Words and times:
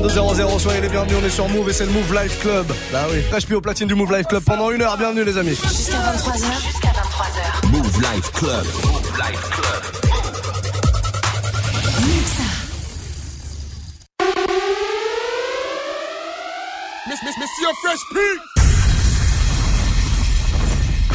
22h00, 0.00 0.58
soyez 0.58 0.80
les 0.80 0.88
bienvenus, 0.88 1.16
on 1.20 1.26
est 1.26 1.30
sur 1.30 1.46
Move 1.50 1.68
et 1.68 1.74
c'est 1.74 1.84
le 1.84 1.92
Move 1.92 2.14
Life 2.14 2.40
Club. 2.40 2.66
Bah 2.90 3.06
oui, 3.10 3.18
HP 3.30 3.52
au 3.52 3.60
platine 3.60 3.86
du 3.86 3.94
Move 3.94 4.10
Life 4.16 4.26
Club 4.28 4.42
pendant 4.44 4.70
une 4.70 4.80
heure, 4.80 4.96
bienvenue 4.96 5.24
les 5.24 5.36
amis. 5.36 5.50
Jusqu'à 5.50 5.98
23h. 5.98 6.36
Jusqu'à 6.64 6.88
23h. 6.88 7.68
Move 7.70 8.00
Life 8.00 8.32
Club. 8.32 8.64
Move 8.82 9.18
Life 9.18 9.50
Club. 9.50 9.82
Miss, 17.06 17.22
miss, 17.22 17.36
Monsieur 17.38 17.68
Fresh 17.82 18.00
Pete. 18.14 18.40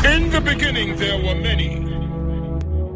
In 0.06 0.30
the 0.30 0.42
beginning, 0.42 0.96
there 0.98 1.18
were 1.18 1.34
many. 1.34 1.84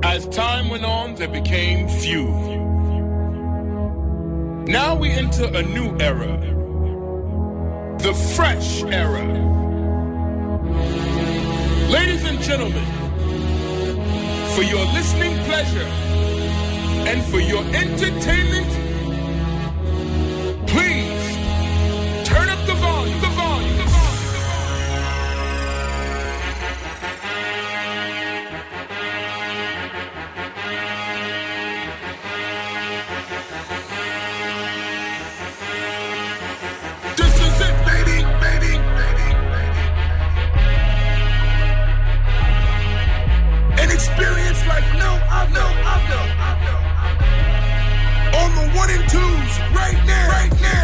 As 0.03 0.27
time 0.27 0.69
went 0.69 0.85
on, 0.85 1.15
there 1.15 1.29
became 1.29 1.87
few. 1.87 2.68
Now 4.69 4.93
we 4.93 5.09
enter 5.09 5.45
a 5.45 5.63
new 5.63 5.97
era. 5.99 6.37
The 7.97 8.13
fresh 8.35 8.83
era. 8.83 9.25
Ladies 11.89 12.23
and 12.25 12.39
gentlemen, 12.39 12.85
for 14.53 14.61
your 14.61 14.85
listening 14.93 15.35
pleasure 15.45 15.89
and 17.09 17.23
for 17.31 17.39
your 17.39 17.63
entertainment, 17.73 18.88
one 48.89 48.99
and 48.99 49.09
twos, 49.09 49.59
right 49.75 50.05
now, 50.05 50.27
right 50.29 50.61
now. 50.61 50.78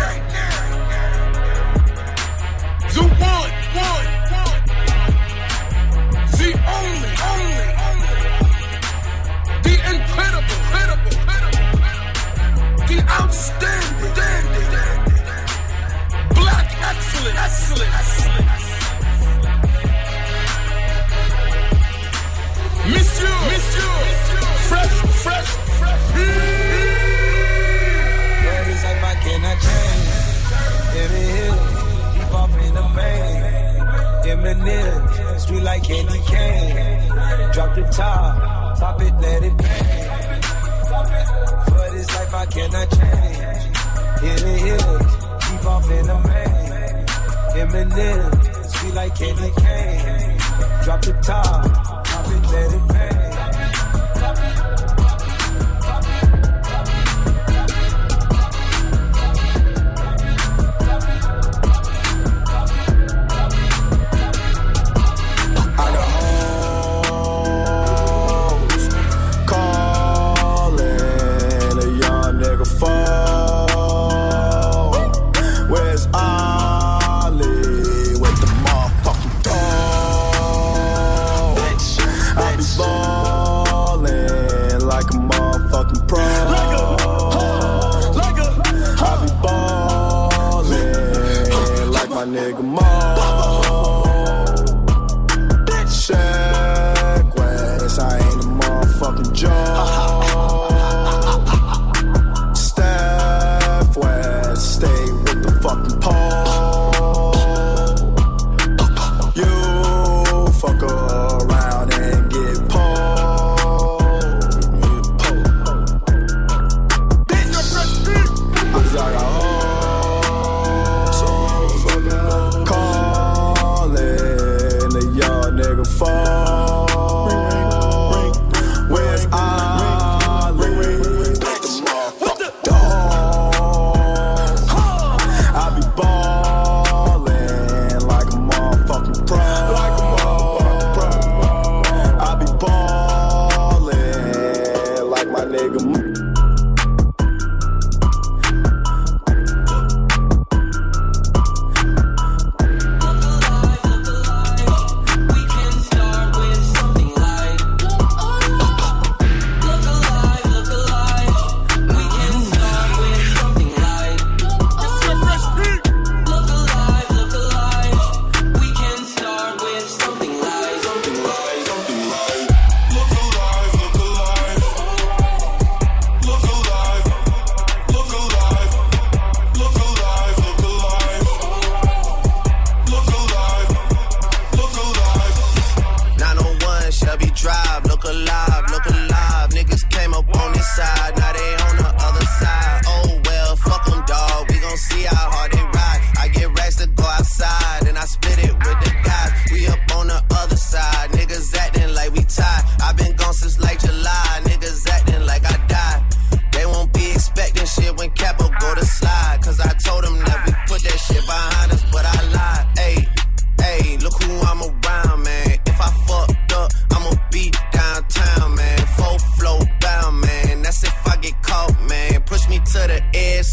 Eminem, 47.76 48.66
street 48.70 48.94
like 48.94 49.16
candy 49.16 49.52
cane. 49.60 50.38
Drop 50.84 51.02
the 51.02 51.12
top, 51.22 52.06
pop 52.06 52.26
it, 52.28 52.52
let 52.52 52.74
it 52.74 52.95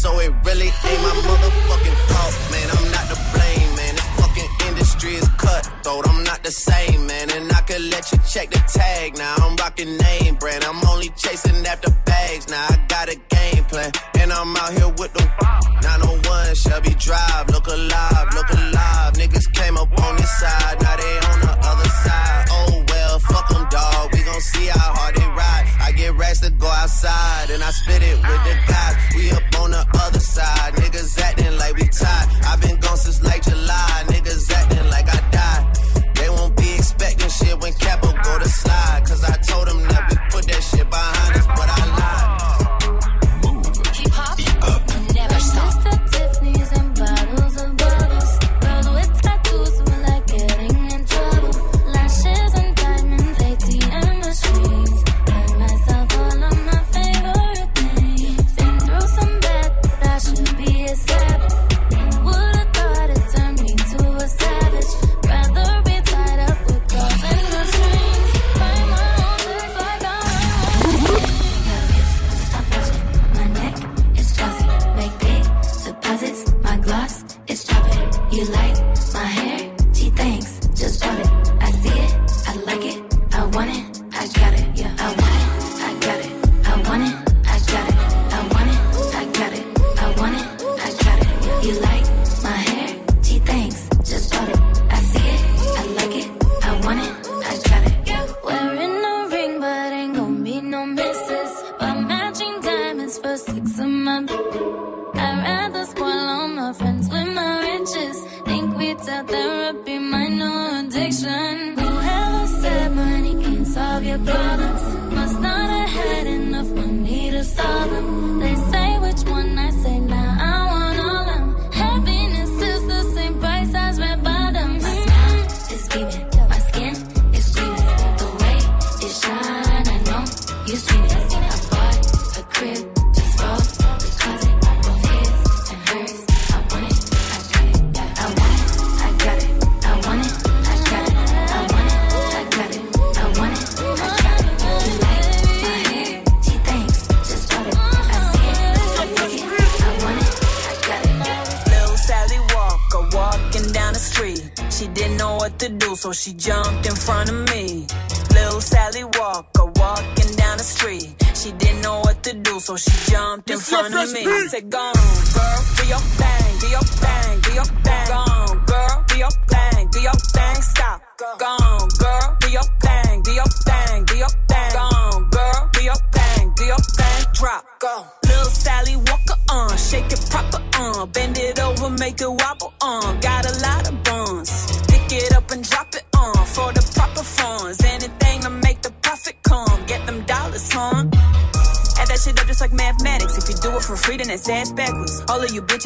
so 0.03 0.19
it 0.19 0.33
really 0.43 0.65
ain't 0.65 1.01
my 1.01 1.13
motherfucking 1.23 1.92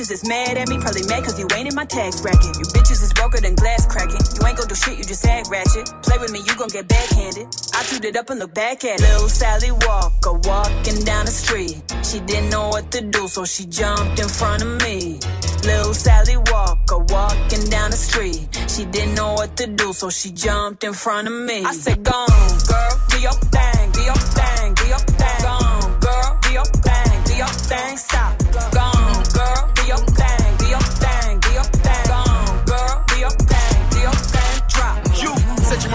bitches 0.07 0.11
is 0.11 0.27
mad 0.27 0.57
at 0.57 0.69
me, 0.69 0.77
probably 0.77 1.05
mad 1.07 1.23
cause 1.23 1.39
you 1.39 1.47
ain't 1.55 1.67
in 1.67 1.75
my 1.75 1.85
tax 1.85 2.21
bracket. 2.21 2.55
You 2.57 2.65
bitches 2.73 3.03
is 3.03 3.13
broker 3.13 3.39
than 3.39 3.55
glass 3.55 3.85
cracking. 3.85 4.19
You 4.35 4.47
ain't 4.47 4.57
gon' 4.57 4.67
do 4.67 4.75
shit, 4.75 4.97
you 4.97 5.03
just 5.03 5.25
act 5.25 5.49
ratchet. 5.49 5.87
Play 6.03 6.17
with 6.17 6.31
me, 6.31 6.39
you 6.39 6.55
gon' 6.55 6.69
get 6.69 6.87
backhanded. 6.87 7.47
I 7.73 7.83
chewed 7.83 8.05
it 8.05 8.15
up 8.15 8.29
and 8.29 8.39
look 8.39 8.53
back 8.53 8.83
at 8.83 8.99
it. 8.99 9.01
Little 9.01 9.29
Sally 9.29 9.71
Walker 9.71 10.33
walking 10.33 11.03
down 11.03 11.25
the 11.25 11.31
street. 11.31 11.81
She 12.03 12.19
didn't 12.19 12.49
know 12.49 12.69
what 12.69 12.91
to 12.91 13.01
do, 13.01 13.27
so 13.27 13.45
she 13.45 13.65
jumped 13.65 14.19
in 14.19 14.27
front 14.27 14.63
of 14.63 14.81
me. 14.81 15.19
Little 15.63 15.93
Sally 15.93 16.37
Walker 16.37 16.99
walking 16.99 17.65
down 17.69 17.91
the 17.91 17.97
street. 17.97 18.47
She 18.67 18.85
didn't 18.85 19.15
know 19.15 19.33
what 19.33 19.57
to 19.57 19.67
do, 19.67 19.93
so 19.93 20.09
she 20.09 20.31
jumped 20.31 20.83
in 20.83 20.93
front 20.93 21.27
of 21.27 21.33
me. 21.33 21.63
I 21.63 21.73
said, 21.73 22.03
Go 22.03 22.11
on, 22.11 22.49
girl, 22.67 22.93
do 23.09 23.19
your 23.19 23.37
thing, 23.51 23.91
do 23.91 24.01
your 24.03 24.21
thing, 24.37 24.73
do 24.73 24.87
your 24.87 25.03
thing. 25.19 25.41
Go 25.41 25.47
on, 25.47 25.99
girl, 25.99 26.39
do 26.43 26.53
your 26.53 26.65
thing, 26.65 27.23
do 27.25 27.35
your 27.35 27.47
thing. 27.47 27.97
Stop. 27.97 28.36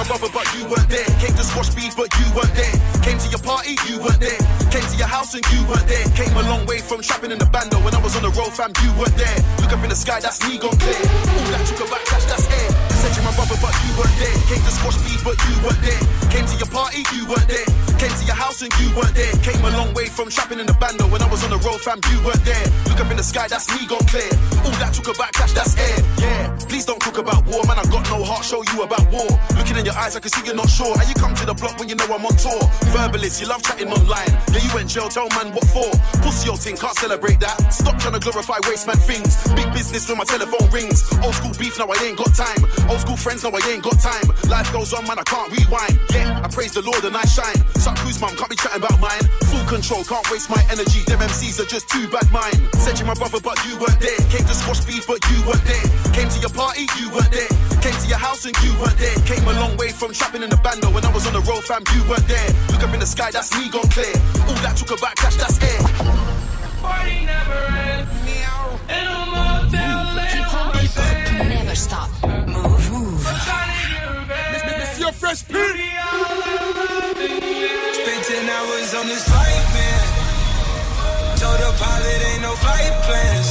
My 0.03 0.09
brother, 0.09 0.33
but 0.33 0.47
you 0.55 0.65
weren't 0.67 0.89
there. 0.89 1.05
Came 1.21 1.35
to 1.37 1.45
squash 1.45 1.75
beef, 1.75 1.97
but 1.97 2.09
you 2.19 2.27
weren't 2.35 2.55
there. 2.55 2.73
Came 3.03 3.19
to 3.19 3.29
your 3.29 3.39
party, 3.41 3.77
you 3.89 3.99
weren't 4.01 4.21
there. 4.21 4.42
House 5.23 5.35
and 5.39 5.47
you 5.55 5.63
weren't 5.71 5.87
there. 5.87 6.03
Came 6.19 6.35
a 6.35 6.43
long 6.51 6.67
way 6.67 6.83
from 6.83 7.01
trapping 7.01 7.31
in 7.31 7.39
the 7.39 7.47
bando. 7.47 7.79
When 7.87 7.95
I 7.95 8.03
was 8.03 8.19
on 8.19 8.27
the 8.27 8.35
road, 8.35 8.51
fam, 8.59 8.75
you 8.83 8.91
weren't 8.99 9.15
there. 9.15 9.39
Look 9.63 9.71
up 9.71 9.79
in 9.87 9.91
the 9.91 9.95
sky, 9.95 10.19
that's 10.19 10.43
me 10.43 10.59
gone 10.59 10.75
clear. 10.83 10.99
All 10.99 11.47
that 11.55 11.63
took 11.63 11.79
a 11.79 11.87
backlash, 11.87 12.27
that's 12.27 12.51
air. 12.51 12.71
Said 12.99 13.15
you're 13.15 13.23
my 13.23 13.31
brother, 13.39 13.55
but 13.63 13.71
you 13.87 13.95
weren't 13.95 14.19
there. 14.19 14.35
Came 14.51 14.59
to 14.67 14.73
squash 14.75 14.99
beef, 15.07 15.23
but 15.23 15.39
you 15.47 15.55
weren't 15.63 15.79
there. 15.79 16.03
Came 16.35 16.43
to 16.51 16.57
your 16.59 16.67
party, 16.75 17.07
you 17.15 17.23
weren't 17.31 17.47
there. 17.47 17.69
Came 18.03 18.11
to 18.11 18.25
your 18.27 18.35
house 18.35 18.67
and 18.67 18.73
you 18.83 18.91
weren't 18.99 19.15
there. 19.15 19.31
Came 19.47 19.63
a 19.63 19.71
long 19.79 19.95
way 19.95 20.11
from 20.11 20.27
trapping 20.27 20.59
in 20.59 20.67
the 20.67 20.75
bando. 20.83 21.07
When 21.07 21.23
I 21.23 21.31
was 21.31 21.47
on 21.47 21.55
the 21.55 21.61
road, 21.63 21.79
fam, 21.87 22.03
you 22.11 22.19
weren't 22.27 22.43
there. 22.43 22.67
Look 22.91 22.99
up 22.99 23.07
in 23.07 23.15
the 23.15 23.23
sky, 23.23 23.47
that's 23.47 23.71
me 23.71 23.87
gone 23.87 24.03
clear. 24.11 24.27
All 24.67 24.75
that 24.83 24.91
took 24.91 25.07
a 25.07 25.15
backlash, 25.15 25.55
that's 25.55 25.79
air. 25.79 26.03
Yeah, 26.19 26.51
please 26.67 26.83
don't 26.83 26.99
talk 26.99 27.23
about 27.23 27.47
war, 27.47 27.63
man. 27.71 27.79
I 27.79 27.87
got 27.95 28.03
no 28.11 28.27
heart, 28.27 28.43
show 28.43 28.67
you 28.75 28.83
about 28.83 29.07
war. 29.15 29.31
Looking 29.55 29.79
in 29.79 29.87
your 29.87 29.95
eyes, 29.95 30.19
I 30.19 30.21
can 30.21 30.35
see 30.35 30.43
you're 30.43 30.59
not 30.59 30.67
sure. 30.67 30.91
How 30.99 31.07
you 31.07 31.15
come 31.15 31.31
to 31.39 31.47
the 31.47 31.55
block 31.55 31.79
when 31.79 31.87
you 31.87 31.95
know 31.95 32.11
I'm 32.11 32.27
on 32.27 32.35
tour? 32.35 32.59
Verbalist, 32.91 33.39
you 33.39 33.47
love 33.47 33.63
chatting 33.63 33.87
online. 33.87 34.35
Yeah, 34.51 34.67
you 34.67 34.71
went 34.75 34.91
jail, 34.91 35.07
tell 35.13 35.29
man 35.37 35.53
what 35.53 35.69
for. 35.69 35.93
Pussy 36.25 36.49
your 36.49 36.57
thing, 36.57 36.77
can't 36.77 36.97
celebrate 36.97 37.39
that. 37.41 37.57
Stop 37.69 38.01
trying 38.01 38.17
to 38.17 38.21
glorify 38.21 38.57
waste 38.65 38.87
man 38.87 38.97
things. 38.97 39.37
Big 39.53 39.69
business 39.77 40.09
when 40.09 40.17
my 40.17 40.25
telephone 40.25 40.65
rings. 40.73 41.05
Old 41.21 41.35
school 41.37 41.53
beef, 41.61 41.77
now 41.79 41.85
I 41.85 41.97
ain't 42.01 42.17
got 42.17 42.33
time. 42.33 42.65
Old 42.89 43.01
school 43.05 43.17
friends, 43.17 43.45
now 43.45 43.53
I 43.53 43.61
ain't 43.69 43.85
got 43.85 44.01
time. 44.01 44.25
Life 44.49 44.73
goes 44.73 44.93
on, 44.97 45.05
man, 45.05 45.21
I 45.21 45.27
can't 45.29 45.53
rewind. 45.53 46.01
Yeah, 46.17 46.41
I 46.41 46.49
praise 46.49 46.73
the 46.73 46.81
Lord 46.81 47.05
and 47.05 47.15
I 47.15 47.25
shine. 47.29 47.61
Suck 47.77 47.99
who's 48.01 48.21
mum, 48.21 48.33
can't 48.41 48.49
be 48.49 48.57
chatting 48.57 48.81
about 48.81 48.99
mine. 49.01 49.21
Full 49.53 49.65
control, 49.69 50.03
can't 50.05 50.25
waste 50.33 50.49
my 50.49 50.63
energy. 50.73 51.05
Them 51.05 51.21
MCs 51.21 51.61
are 51.61 51.69
just 51.69 51.93
too 51.93 52.09
bad 52.09 52.25
mine. 52.33 52.57
Said 52.81 52.97
you 52.99 53.05
my 53.05 53.15
brother, 53.15 53.41
but 53.45 53.61
you 53.69 53.77
weren't 53.77 54.01
there. 54.01 54.17
Came 54.33 54.49
to 54.49 54.57
squash 54.57 54.81
beef, 54.89 55.05
but 55.07 55.21
you 55.29 55.45
weren't 55.45 55.65
there. 55.69 55.87
Came 56.17 56.29
to 56.33 56.39
your 56.41 56.55
party, 56.57 56.89
you 56.97 57.13
weren't 57.13 57.29
there. 57.29 57.53
Came 57.85 57.97
to 58.01 58.09
your 58.09 58.23
house 58.23 58.49
and 58.49 58.57
you 58.65 58.73
weren't 58.81 58.97
there. 58.97 59.17
Came 59.29 59.45
a 59.45 59.53
long 59.61 59.77
way 59.77 59.93
from 59.93 60.17
trapping 60.17 60.43
in 60.43 60.49
the 60.49 60.61
bando. 60.65 60.89
When 60.89 61.05
I 61.05 61.13
was 61.13 61.27
on 61.29 61.37
the 61.37 61.45
road, 61.45 61.65
fam, 61.69 61.85
you 61.93 62.01
weren't 62.09 62.25
there. 62.25 62.49
Look 62.73 62.81
up 62.81 62.95
in 62.95 63.01
the 63.01 63.11
sky, 63.11 63.29
that's 63.31 63.53
me 63.59 63.69
gone 63.69 63.89
clear. 63.93 64.15
All 64.49 64.57
that 64.65 64.81
took 64.81 64.97
a 64.97 65.02
back, 65.03 65.17
crash, 65.17 65.37
that's 65.37 65.59
it. 65.59 65.83
Party 66.81 67.27
never 67.27 67.61
ends. 67.91 68.11
In 68.89 69.07
a 69.07 69.27
motel, 69.35 69.99
Hip-hop 70.35 70.75
never 71.49 71.75
stop. 71.75 72.09
Move, 72.47 72.93
move. 72.93 73.25
This 74.53 74.95
is 74.95 75.01
your 75.01 75.13
fresh 75.13 75.43
pit. 75.49 75.75
Spent 77.99 78.23
10 78.27 78.49
hours 78.57 78.95
on 78.95 79.07
this 79.09 79.25
flight, 79.29 79.65
man. 79.75 80.05
Told 81.41 81.59
the 81.59 81.73
pilot 81.83 82.21
ain't 82.31 82.43
no 82.43 82.53
flight 82.63 82.95
plans. 83.07 83.49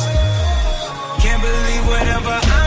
Can't 1.21 1.41
believe 1.41 1.85
whatever 1.91 2.39
I 2.59 2.60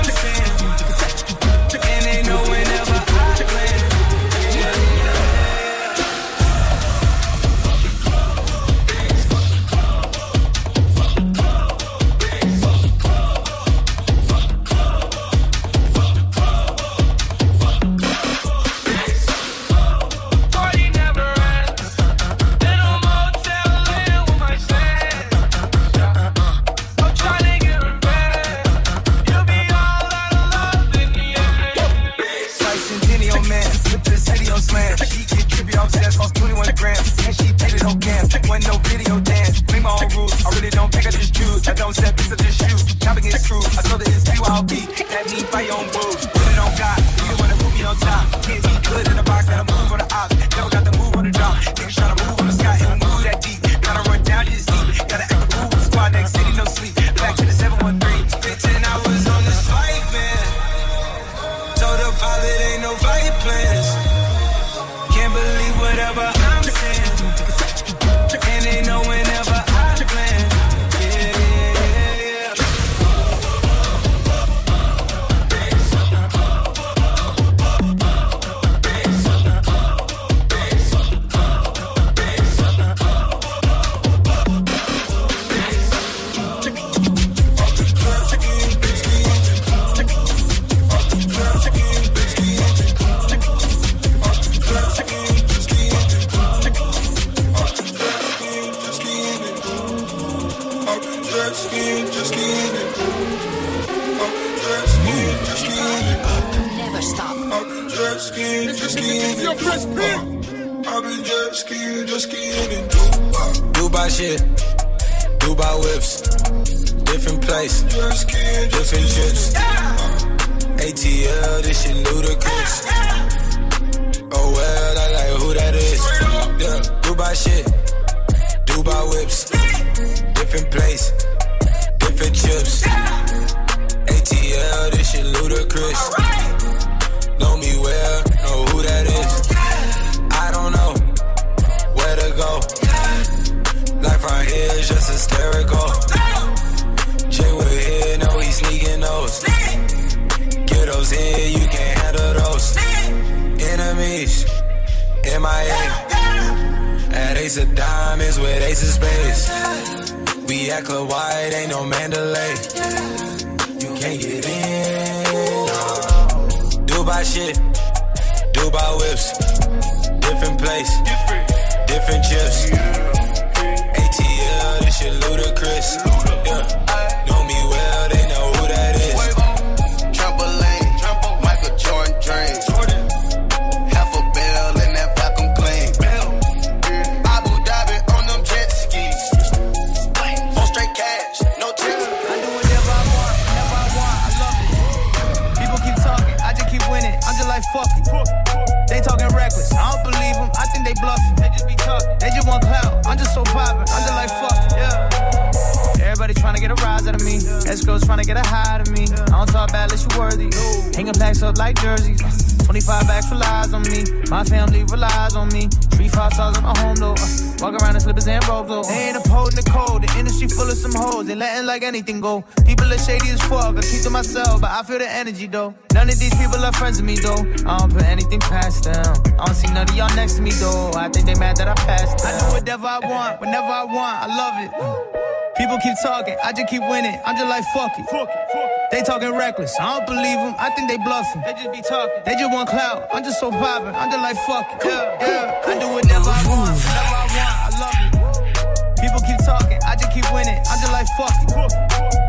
25 212.84 213.08
bags 213.08 213.30
relies 213.30 213.72
on 213.72 213.82
me. 213.82 214.04
My 214.28 214.44
family 214.44 214.84
relies 214.84 215.34
on 215.34 215.48
me. 215.48 215.68
Three 215.96 216.08
five 216.08 216.34
stars 216.34 216.58
on 216.58 216.64
my 216.64 216.76
home 216.80 216.96
though. 216.96 217.14
Uh, 217.16 217.56
walk 217.60 217.80
around 217.80 217.94
in 217.94 218.00
slippers 218.00 218.28
and 218.28 218.46
robes. 218.46 218.68
though. 218.68 218.82
They 218.82 219.08
ain't 219.08 219.16
upholding 219.16 219.56
the 219.56 219.64
code. 219.70 220.02
The 220.02 220.18
industry 220.18 220.48
full 220.48 220.68
of 220.68 220.76
some 220.76 220.92
hoes. 220.92 221.26
They 221.26 221.34
letting 221.34 221.64
like 221.66 221.82
anything 221.82 222.20
go. 222.20 222.44
People 222.66 222.92
are 222.92 222.98
shady 222.98 223.30
as 223.30 223.40
fuck. 223.42 223.74
I 223.76 223.80
keep 223.80 224.02
to 224.02 224.10
myself, 224.10 224.60
but 224.60 224.70
I 224.70 224.82
feel 224.82 224.98
the 224.98 225.08
energy 225.08 225.46
though. 225.46 225.74
None 225.94 226.10
of 226.10 226.18
these 226.18 226.34
people 226.34 226.60
are 226.62 226.72
friends 226.72 227.00
with 227.00 227.06
me 227.06 227.16
though. 227.16 227.40
I 227.64 227.78
don't 227.78 227.90
put 227.90 228.02
anything 228.02 228.40
past 228.40 228.84
them. 228.84 229.00
I 229.40 229.46
don't 229.46 229.54
see 229.54 229.72
none 229.72 229.88
of 229.88 229.96
y'all 229.96 230.14
next 230.14 230.34
to 230.34 230.42
me 230.42 230.50
though. 230.50 230.92
I 230.94 231.08
think 231.08 231.24
they 231.24 231.36
mad 231.36 231.56
that 231.56 231.68
I 231.68 231.74
passed. 231.88 232.18
Them. 232.18 232.36
I 232.36 232.38
do 232.38 232.46
whatever 232.52 232.86
I 232.86 232.98
want, 233.00 233.40
whenever 233.40 233.72
I 233.72 233.84
want. 233.84 234.16
I 234.20 234.26
love 234.28 234.54
it. 234.60 235.56
People 235.56 235.78
keep 235.78 235.94
talking, 236.02 236.36
I 236.44 236.52
just 236.52 236.68
keep 236.68 236.82
winning. 236.82 237.18
I'm 237.24 237.34
just 237.34 237.48
like 237.48 237.64
fuck 237.72 237.92
it. 237.96 238.73
They 238.90 239.02
talking 239.02 239.34
reckless, 239.34 239.74
I 239.80 239.98
don't 239.98 240.06
believe 240.06 240.38
them. 240.38 240.54
I 240.58 240.70
think 240.70 240.88
they 240.88 240.98
bluffing. 240.98 241.42
They 241.42 241.54
just 241.54 241.72
be 241.72 241.82
talking. 241.82 242.22
They 242.24 242.34
just 242.34 242.52
want 242.52 242.68
clout. 242.68 243.08
I'm 243.12 243.24
just 243.24 243.40
so 243.40 243.50
poppin'. 243.50 243.94
I'm 243.94 244.10
just 244.10 244.22
like 244.22 244.36
fuck 244.46 244.66
it. 244.70 244.86
Yeah, 244.86 245.18
yeah. 245.20 245.66
I 245.66 245.78
do 245.80 245.88
whatever 245.90 246.30
I 246.30 246.40
want, 246.46 246.78
whenever 246.78 247.16
I 247.18 247.26
want. 247.34 247.54
I 247.58 247.70
love 247.82 247.98
it. 247.98 249.00
People 249.02 249.20
keep 249.26 249.40
talking, 249.44 249.78
I 249.82 249.96
just 249.96 250.12
keep 250.12 250.26
winning. 250.32 250.58
I'm 250.70 250.78
just 250.78 250.92
like 250.92 251.08
fuck 251.18 251.34
it. 251.42 251.50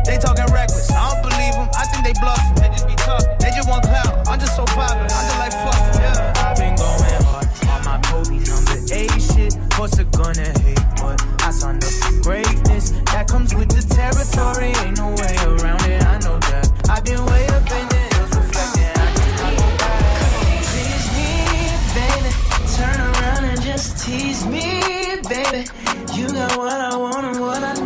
They 0.06 0.18
talking 0.18 0.46
reckless, 0.52 0.90
I 0.90 1.12
don't 1.12 1.22
believe 1.22 1.54
them. 1.54 1.68
I 1.76 1.84
think 1.86 2.02
they 2.02 2.14
bluffing. 2.18 2.54
They 2.58 2.68
just 2.74 2.86
be 2.88 2.94
talking. 2.98 3.30
They 3.38 3.50
just 3.54 3.68
want 3.68 3.84
clout. 3.84 4.26
I'm 4.26 4.40
just 4.40 4.56
so 4.56 4.64
poppin'. 4.64 5.06
I'm 5.06 5.24
just 5.28 5.38
like 5.38 5.54
fuck 5.54 5.78
it. 5.94 6.00
Yeah. 6.02 6.42
I've 6.42 6.56
been 6.56 6.74
going 6.74 7.22
hard 7.30 7.46
on 7.68 7.80
my 7.86 7.96
Kobe 8.10 8.42
number 8.42 8.76
eight 8.90 9.14
shit. 9.22 9.54
What's 9.78 9.98
it 9.98 10.10
gonna 10.10 10.50
hate? 10.66 10.82
But 10.98 11.22
I 11.46 11.50
signed 11.54 11.84
up 11.84 11.90
for 12.02 12.12
greatness. 12.26 12.90
That 13.14 13.28
comes 13.28 13.54
with 13.54 13.70
the 13.70 13.82
territory. 13.86 14.74
Ain't 14.82 14.98
no 14.98 15.14
way 15.14 15.36
around 15.46 15.84
it. 15.86 16.02
I 16.02 16.18
know 16.26 16.38
that. 16.38 16.45
I've 16.88 17.04
been 17.04 17.24
way 17.26 17.46
up 17.48 17.62
in 17.62 17.88
the 17.88 17.96
hills 18.14 18.36
me, 21.16 21.32
baby. 21.98 22.30
Turn 22.76 23.00
around 23.00 23.44
and 23.44 23.60
just 23.62 24.04
tease 24.04 24.46
me, 24.46 24.80
baby. 25.28 25.66
You 26.14 26.28
got 26.28 26.56
what 26.56 26.80
I 26.80 26.96
want 26.96 27.26
and 27.26 27.40
what 27.40 27.62
I 27.62 27.72
need, 27.74 27.85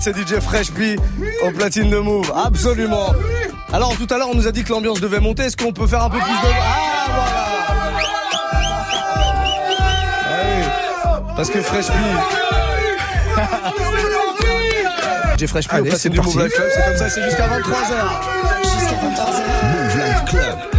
suite, 0.00 0.02
c'est 0.02 0.36
DJ 0.36 0.40
Fresh 0.40 0.72
B 0.72 0.96
au 1.42 1.50
platine 1.50 1.90
de 1.90 1.98
Move. 1.98 2.32
Absolument. 2.34 3.12
Alors 3.72 3.96
tout 3.96 4.06
à 4.10 4.18
l'heure, 4.18 4.28
on 4.30 4.34
nous 4.34 4.46
a 4.46 4.52
dit 4.52 4.64
que 4.64 4.70
l'ambiance 4.70 5.00
devait 5.00 5.20
monter. 5.20 5.44
Est-ce 5.44 5.56
qu'on 5.56 5.72
peut 5.72 5.86
faire 5.86 6.02
un 6.02 6.10
peu 6.10 6.18
plus 6.18 6.26
de... 6.26 6.48
Ah, 6.60 7.06
voilà. 7.14 7.34
Parce 11.36 11.50
que 11.50 11.60
Fresh 11.60 11.88
B. 11.88 11.92
J'ai 15.38 15.46
Fresh 15.48 15.68
B, 15.68 15.88
c'est 15.96 16.08
du 16.08 16.20
Move 16.20 16.44
Life 16.44 16.54
Club, 16.54 16.68
c'est 16.72 16.84
comme 16.84 16.96
ça, 16.96 17.10
c'est 17.10 17.22
jusqu'à 17.24 17.48
23h. 17.48 17.94
Jusqu'à 18.62 18.94
23h. 18.94 19.42
Move 19.72 19.96
Life 19.96 20.24
Club. 20.26 20.73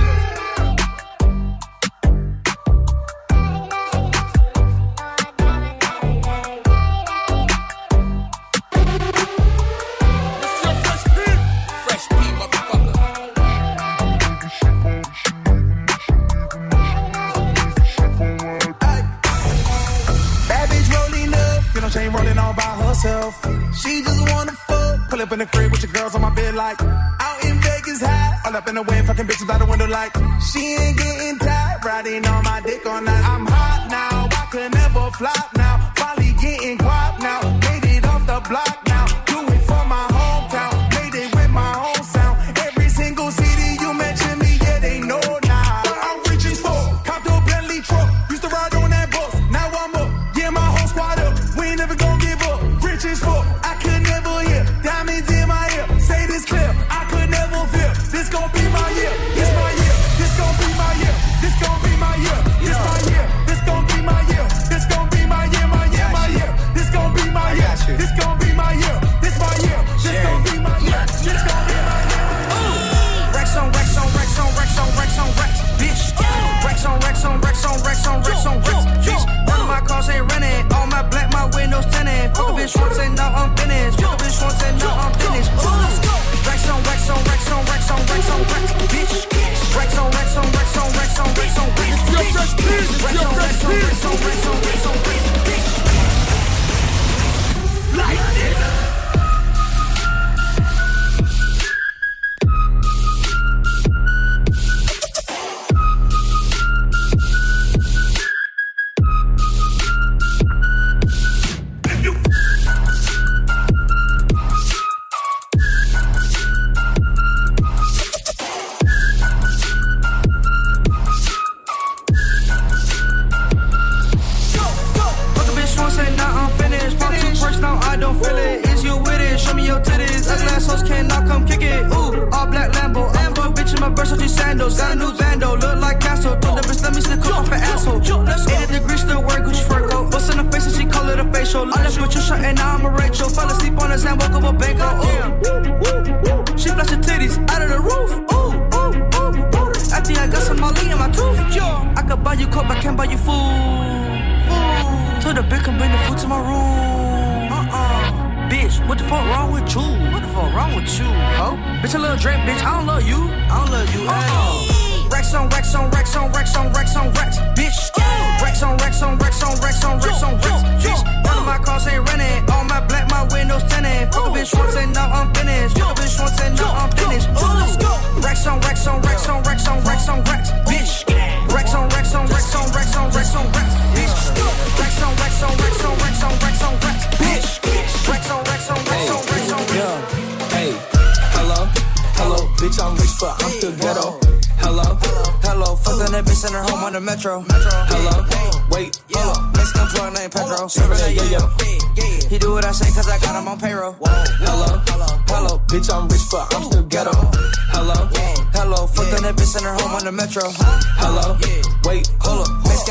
in 25.35 25.39
the 25.39 25.45
crib 25.47 25.69
with 25.69 25.83
your 25.83 25.91
girls 25.91 26.15
on 26.15 26.21
my 26.21 26.33
bed 26.33 26.55
like 26.55 26.81
out 26.81 27.43
in 27.43 27.59
Vegas 27.59 28.01
high. 28.01 28.39
All 28.45 28.55
up 28.55 28.69
in 28.69 28.75
the 28.75 28.83
way, 28.83 29.01
fucking 29.05 29.27
bitches 29.27 29.47
by 29.47 29.57
the 29.57 29.65
window 29.65 29.87
like 29.87 30.13
she 30.39 30.61
ain't 30.79 30.97
getting 30.97 31.37
tired. 31.39 31.83
Riding 31.83 32.25
on 32.25 32.44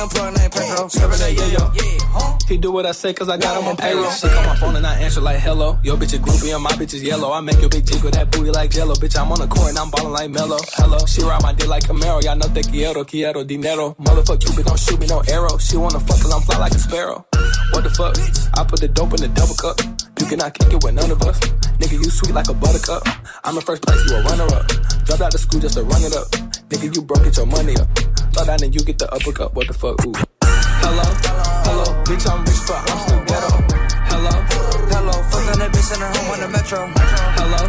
hold 0.04 0.26
up, 0.26 0.34
Mexican 0.34 0.34
plug 0.34 0.36
named 0.36 0.52
Pedro. 0.52 0.88
Serving 0.88 1.18
that 1.18 1.32
yeah, 1.34 2.48
He 2.48 2.56
do 2.56 2.72
what 2.72 2.86
I 2.86 2.92
say 2.92 3.12
cause 3.12 3.28
I 3.28 3.36
got 3.36 3.60
him 3.60 3.68
on 3.68 3.76
payroll. 3.76 4.10
She 4.10 4.28
call 4.28 4.44
my 4.44 4.56
phone 4.56 4.76
and 4.76 4.86
I 4.86 5.00
answer 5.00 5.20
like 5.20 5.38
hello. 5.40 5.78
Yo 5.82 5.96
bitch 5.96 6.14
is 6.14 6.20
groupie 6.20 6.54
and 6.54 6.62
my 6.62 6.70
bitch 6.72 6.94
is 6.94 7.02
yellow. 7.02 7.32
I 7.32 7.40
make 7.40 7.60
your 7.60 7.70
bitch 7.70 7.86
jiggle 7.90 8.10
that 8.10 8.30
booty 8.30 8.50
like 8.50 8.70
jello. 8.70 8.94
Bitch, 8.94 9.18
I'm 9.18 9.30
on 9.32 9.40
the 9.40 9.46
court 9.46 9.70
and 9.70 9.78
I'm 9.78 9.90
ballin' 9.90 10.12
like 10.12 10.30
mellow. 10.30 10.58
Hello, 10.74 10.98
she 11.06 11.22
ride 11.22 11.42
my 11.42 11.52
dick 11.52 11.68
like 11.68 11.84
Camaro. 11.84 12.22
Y'all 12.22 12.36
know 12.36 12.48
te 12.48 12.62
quiero, 12.62 13.04
quiero 13.04 13.44
dinero. 13.44 13.94
Motherfuck 14.00 14.40
Cupid, 14.40 14.66
don't 14.66 14.78
shoot 14.78 14.98
me 15.00 15.06
no 15.06 15.22
arrow. 15.28 15.58
She 15.58 15.76
wanna 15.76 16.00
fuck 16.00 16.20
cause 16.20 16.32
I'm 16.32 16.42
fly 16.42 16.58
like 16.58 16.72
a 16.72 16.78
sparrow. 16.78 17.24
What 17.72 17.84
the 17.84 17.90
fuck? 17.90 18.16
I 18.58 18.64
put 18.64 18.80
the 18.80 18.88
dope 18.88 19.12
in 19.14 19.20
the 19.20 19.28
double 19.28 19.54
cup. 19.54 19.80
You 20.20 20.26
cannot 20.26 20.54
kick 20.54 20.72
it 20.72 20.84
with 20.84 20.94
none 20.94 21.10
of 21.10 21.20
us. 21.22 21.38
Nigga, 21.80 21.92
you 21.92 22.10
sweet 22.10 22.34
like 22.34 22.48
a 22.48 22.54
buttercup. 22.54 23.02
I'm 23.42 23.56
in 23.56 23.62
first 23.62 23.82
place, 23.82 24.00
you 24.08 24.16
a 24.16 24.22
runner 24.22 24.48
up. 24.54 24.66
Dropped 25.04 25.22
out 25.22 25.34
of 25.34 25.40
school 25.40 25.60
just 25.60 25.74
to 25.74 25.82
run 25.82 26.02
it 26.02 26.14
up. 26.14 26.28
Nigga, 26.70 26.94
you 26.94 27.02
broke, 27.02 27.24
get 27.24 27.36
your 27.36 27.46
money 27.46 27.76
up. 27.76 28.13
Thought 28.34 28.46
down 28.50 28.62
and 28.66 28.74
you 28.74 28.82
get 28.82 28.98
the 28.98 29.06
uppercut. 29.14 29.54
What 29.54 29.68
the 29.68 29.74
fuck? 29.74 29.94
Ooh. 30.04 30.12
Hello, 30.82 31.06
hello, 31.70 31.86
bitch, 32.02 32.26
I'm 32.26 32.42
rich, 32.42 32.58
but 32.66 32.82
I'm 32.82 32.98
still 33.06 33.22
ghetto. 33.30 33.52
Hello, 34.10 34.34
hello, 34.90 35.14
fuck 35.30 35.46
on 35.54 35.58
that 35.62 35.70
bitch, 35.70 35.86
send 35.86 36.02
her 36.02 36.10
home 36.10 36.34
on 36.34 36.40
the 36.42 36.50
metro. 36.50 36.82
hello, 37.38 37.62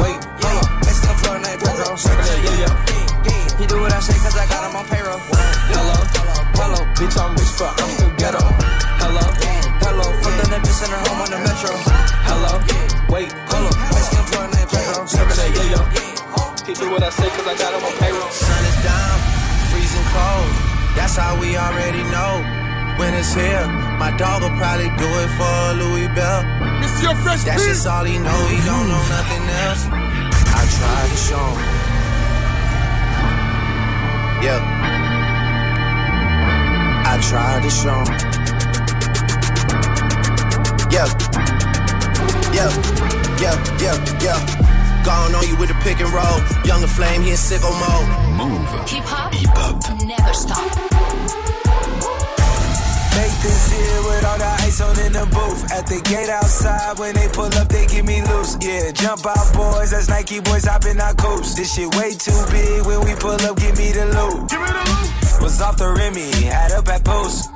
wait, 0.00 0.16
Hold 0.40 0.56
up, 0.56 0.68
Mexican 0.88 1.16
plug 1.20 1.38
named 1.44 1.60
Pedro. 1.60 1.88
Serving 2.00 2.26
that 2.32 2.40
yeah, 2.48 3.60
He 3.60 3.64
do 3.68 3.76
what 3.76 3.92
I 3.92 4.00
say 4.00 4.16
cause 4.24 4.34
I 4.40 4.48
got 4.48 4.64
him 4.64 4.74
on 4.80 4.84
payroll. 4.88 5.20
hello, 5.68 5.96
Hello, 6.56 6.80
bitch, 6.96 7.16
I'm 7.20 7.36
rich, 7.36 7.52
but 7.60 7.72
I'm 7.76 7.90
still 7.92 8.12
ghetto. 8.16 8.42
Hello, 9.04 9.24
hello, 9.84 10.06
fuck 10.24 10.32
on 10.32 10.48
that 10.48 10.60
bitch, 10.64 10.76
send 10.80 10.92
her 10.96 11.02
home 11.12 11.20
on 11.22 11.28
the 11.28 11.40
metro. 11.44 11.72
hello, 12.24 12.52
wait, 13.12 13.30
Hold 13.52 13.68
up, 13.68 13.76
Mexican 13.92 14.24
plug 14.32 14.48
named 14.48 14.70
Pedro. 14.72 14.96
serving 15.04 15.38
that 15.44 15.50
yeah, 15.52 16.64
He 16.64 16.72
do 16.72 16.88
what 16.88 17.04
I 17.04 17.10
say 17.12 17.28
cause 17.30 17.46
I 17.46 17.54
got 17.60 17.76
him 17.76 17.84
on 17.84 17.94
payroll. 18.00 18.32
Sun 18.32 18.64
is 18.64 18.76
down, 18.80 19.16
cold. 20.16 20.50
That's 20.96 21.16
how 21.16 21.38
we 21.38 21.56
already 21.56 22.02
know. 22.14 22.32
When 22.98 23.12
it's 23.12 23.34
here, 23.34 23.66
my 24.00 24.10
dog 24.16 24.42
will 24.42 24.56
probably 24.56 24.88
do 24.96 25.08
it 25.22 25.30
for 25.38 25.56
Louis 25.80 26.08
Bell. 26.16 26.40
Monsieur 26.80 27.14
Fresh 27.22 27.44
That's 27.44 27.64
just 27.66 27.86
all 27.86 28.04
he 28.04 28.16
know, 28.18 28.40
he 28.48 28.58
don't 28.64 28.88
know 28.88 29.04
nothing 29.16 29.44
else. 29.64 29.82
I 30.58 30.62
try 30.78 31.00
to 31.12 31.18
show 31.28 31.46
him. 31.52 31.86
Yeah. 34.44 34.60
I 37.12 37.14
try 37.30 37.60
to 37.66 37.70
show 37.70 38.00
him. 38.08 38.18
Yeah. 40.94 41.08
Yeah. 42.56 42.70
Yeah, 43.42 43.56
yeah, 43.82 43.96
yeah. 44.22 44.75
Gone 45.06 45.36
on 45.36 45.46
you 45.46 45.54
with 45.54 45.68
the 45.68 45.78
pick 45.86 46.00
and 46.00 46.10
roll. 46.10 46.38
Young 46.66 46.82
La 46.82 46.88
Flame, 46.88 47.22
he 47.22 47.30
in 47.30 47.38
sicko 47.38 47.70
mode. 47.78 48.10
Move. 48.34 48.66
Hip 48.90 49.06
hop 49.06 49.32
Hip 49.32 49.54
hop. 49.54 49.78
never 50.02 50.34
stop. 50.34 50.66
Make 53.14 53.36
this 53.38 53.70
here 53.70 54.02
with 54.02 54.24
all 54.26 54.36
the 54.36 54.50
ice 54.66 54.80
on 54.80 54.98
in 55.06 55.12
the 55.12 55.22
booth. 55.30 55.62
At 55.70 55.86
the 55.86 56.02
gate 56.02 56.28
outside, 56.28 56.98
when 56.98 57.14
they 57.14 57.28
pull 57.28 57.54
up, 57.54 57.68
they 57.68 57.86
give 57.86 58.04
me 58.04 58.20
loose. 58.26 58.58
Yeah, 58.60 58.90
jump 58.90 59.24
out, 59.24 59.46
boys. 59.54 59.92
That's 59.92 60.08
Nike 60.08 60.40
boys 60.40 60.64
hopping 60.64 60.98
our 60.98 61.14
coops. 61.14 61.54
This 61.54 61.72
shit 61.72 61.86
way 61.94 62.10
too 62.18 62.34
big. 62.50 62.84
When 62.84 62.98
we 63.06 63.14
pull 63.14 63.38
up, 63.46 63.56
give 63.62 63.78
me 63.78 63.92
the 63.94 64.10
loot. 64.10 64.50
Was 65.40 65.62
off 65.62 65.76
the 65.76 65.86
Remy, 65.86 66.50
had 66.50 66.72
up 66.72 66.88
at 66.88 67.04
post. 67.04 67.48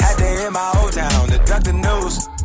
Had 0.00 0.18
to 0.18 0.26
hit 0.26 0.50
my 0.50 0.74
old 0.82 0.90
town 0.90 1.28
to 1.28 1.38
duck 1.46 1.62
the 1.62 1.72
news. 1.72 2.39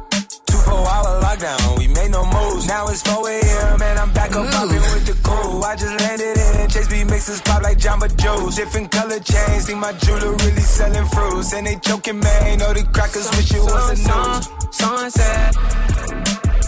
Two 0.75 0.81
four 0.81 0.91
hour 0.91 1.21
lockdown, 1.21 1.77
we 1.77 1.87
made 1.87 2.11
no 2.11 2.25
moves. 2.25 2.67
Now 2.67 2.87
it's 2.87 3.01
4 3.03 3.29
a.m. 3.29 3.81
and 3.81 3.99
I'm 3.99 4.11
back 4.11 4.35
up 4.35 4.51
popping 4.51 4.83
with 4.91 5.05
the 5.05 5.15
crew. 5.23 5.61
I 5.63 5.75
just 5.75 5.95
landed 6.01 6.37
in 6.59 6.69
Chase 6.69 6.87
B 6.89 7.03
mixes 7.05 7.41
pop 7.41 7.61
like 7.63 7.77
Jamba 7.77 8.09
Juice. 8.11 8.55
Different 8.55 8.91
color 8.91 9.19
chains, 9.19 9.67
think 9.67 9.79
my 9.79 9.93
jeweler 9.93 10.31
really 10.31 10.61
selling 10.61 11.05
fruits. 11.05 11.53
And 11.53 11.67
they 11.67 11.75
joking, 11.75 12.19
man. 12.19 12.59
Know 12.59 12.73
the 12.73 12.83
crackers 12.91 13.29
wish 13.37 13.53
it 13.53 13.61
was 13.61 13.91
a 13.91 13.95
news. 14.03 14.75
Sunset. 14.75 15.55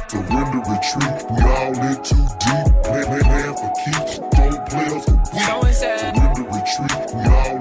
Surrender, 0.07 0.63
retreat, 0.71 1.17
we 1.27 1.43
all 1.43 1.75
in 1.75 1.95
too 1.99 2.23
deep. 2.39 2.67
Play, 2.87 3.03
play, 3.03 3.23
plan 3.27 3.51
for 3.59 3.71
keeps, 3.83 4.19
don't 4.19 4.59
play 4.71 4.87
us 4.87 5.03
for 5.03 5.19
weeks. 5.19 5.47
So 5.47 5.55
it's. 5.67 5.79
Surrender, 5.83 6.43
retreat, 6.47 7.03
we 7.11 7.23
all 7.27 7.56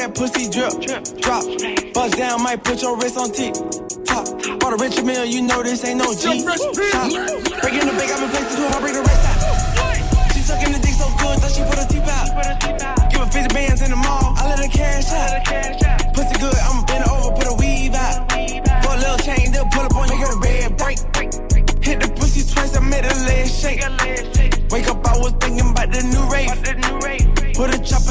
that 0.00 0.14
pussy 0.16 0.48
drip. 0.48 0.72
Drop, 1.20 1.44
bust 1.92 2.16
down, 2.16 2.42
might 2.42 2.64
put 2.64 2.80
your 2.80 2.96
wrist 2.96 3.18
on 3.18 3.30
tick. 3.32 3.52
Top, 4.08 4.24
bought 4.58 4.72
a 4.72 4.78
rich 4.80 4.96
meal, 5.04 5.24
you 5.24 5.42
know 5.42 5.62
this 5.62 5.84
ain't 5.84 5.98
no 5.98 6.08
G. 6.16 6.40
Top, 6.40 7.12
breaking 7.60 7.84
the 7.84 7.94
bank, 8.00 8.08
I've 8.08 8.20
been 8.24 8.32
flexing 8.32 8.56
too 8.56 8.68
hard, 8.72 8.80
break 8.80 8.94
the 8.96 9.04
rest 9.04 9.28
out. 9.28 10.32
She 10.32 10.40
sucking 10.40 10.72
the 10.72 10.80
dick 10.80 10.96
so 10.96 11.04
good, 11.20 11.36
thought 11.36 11.52
she 11.52 11.62
put 11.68 11.76
her 11.76 11.88
teeth 11.92 12.08
out. 12.08 13.12
Give 13.12 13.20
her 13.20 13.28
50 13.28 13.52
bands 13.52 13.82
in 13.82 13.90
the 13.90 14.00
mall, 14.00 14.32
I 14.40 14.48
let 14.48 14.58
her 14.64 14.72
cash 14.72 15.12
out. 15.12 15.44
Pussy 16.16 16.36
good, 16.40 16.56
I'ma 16.56 16.80
bend 16.88 17.04
over, 17.04 17.36
put 17.36 17.46
a 17.52 17.54
weave 17.60 17.92
out. 17.92 18.24
For 18.80 18.96
a 18.96 19.00
little 19.04 19.20
chain, 19.20 19.52
they'll 19.52 19.68
pull 19.68 19.84
up 19.84 19.94
on 20.00 20.08
you, 20.08 20.16
get 20.16 20.32
a 20.32 20.38
red 20.40 20.80
break. 20.80 20.98
Hit 21.84 22.00
the 22.00 22.08
pussy 22.16 22.40
twice, 22.48 22.72
I 22.72 22.80
made 22.80 23.04
her 23.04 23.18
leg 23.28 23.44
shake. 23.52 23.84
Wake 24.72 24.88
up, 24.88 25.04
I 25.04 25.18
was 25.20 25.36
thinking 25.44 25.68
about 25.68 25.92
the 25.92 26.00
new 26.08 26.24
rate. 26.32 26.48
Put 27.52 27.74
a 27.74 27.78
chopper, 27.84 28.09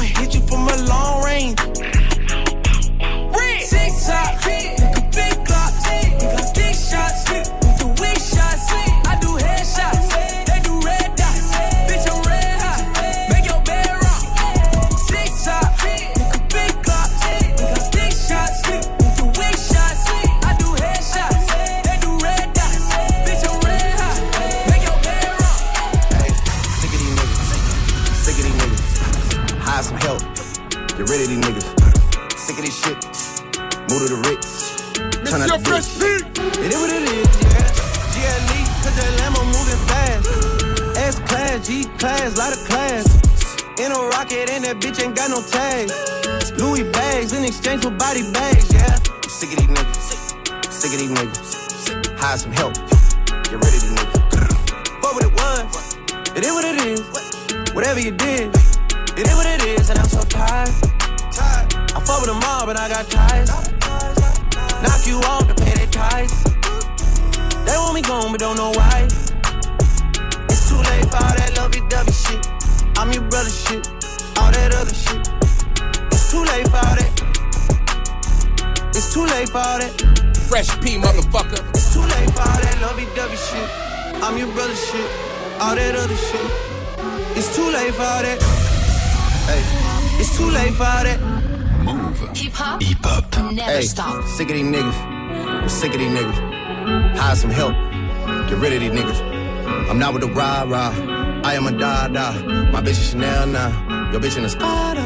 I'm 99.90 99.98
not 99.98 100.12
with 100.14 100.22
the 100.22 100.28
rah 100.28 100.62
rah. 100.62 100.94
I 101.42 101.54
am 101.54 101.66
a 101.66 101.72
da 101.72 102.06
da. 102.06 102.32
My 102.70 102.80
bitch 102.80 102.90
is 102.90 103.10
Chanel 103.10 103.48
now. 103.48 104.10
Your 104.12 104.20
bitch 104.20 104.38
in 104.38 104.44
a 104.44 104.48
Spada. 104.48 105.02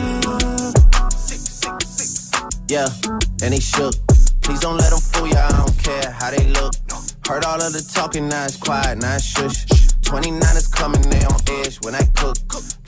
Yeah, 2.68 2.88
and 3.42 3.54
they 3.54 3.60
shook. 3.60 3.94
Please 4.42 4.60
don't 4.60 4.76
let 4.76 4.90
them 4.90 5.00
fool 5.00 5.28
ya. 5.28 5.48
I 5.48 5.56
don't 5.56 5.78
care 5.78 6.10
how 6.10 6.30
they 6.30 6.44
look. 6.52 6.74
Heard 7.26 7.46
all 7.46 7.62
of 7.62 7.72
the 7.72 7.80
talking, 7.94 8.28
now 8.28 8.44
it's 8.44 8.58
quiet, 8.58 8.98
now 8.98 9.14
it's 9.14 9.24
shush. 9.24 9.64
29 10.02 10.38
is 10.54 10.66
coming, 10.66 11.00
they 11.08 11.24
on 11.24 11.40
edge 11.64 11.78
when 11.80 11.94
I 11.94 12.04
cook. 12.14 12.36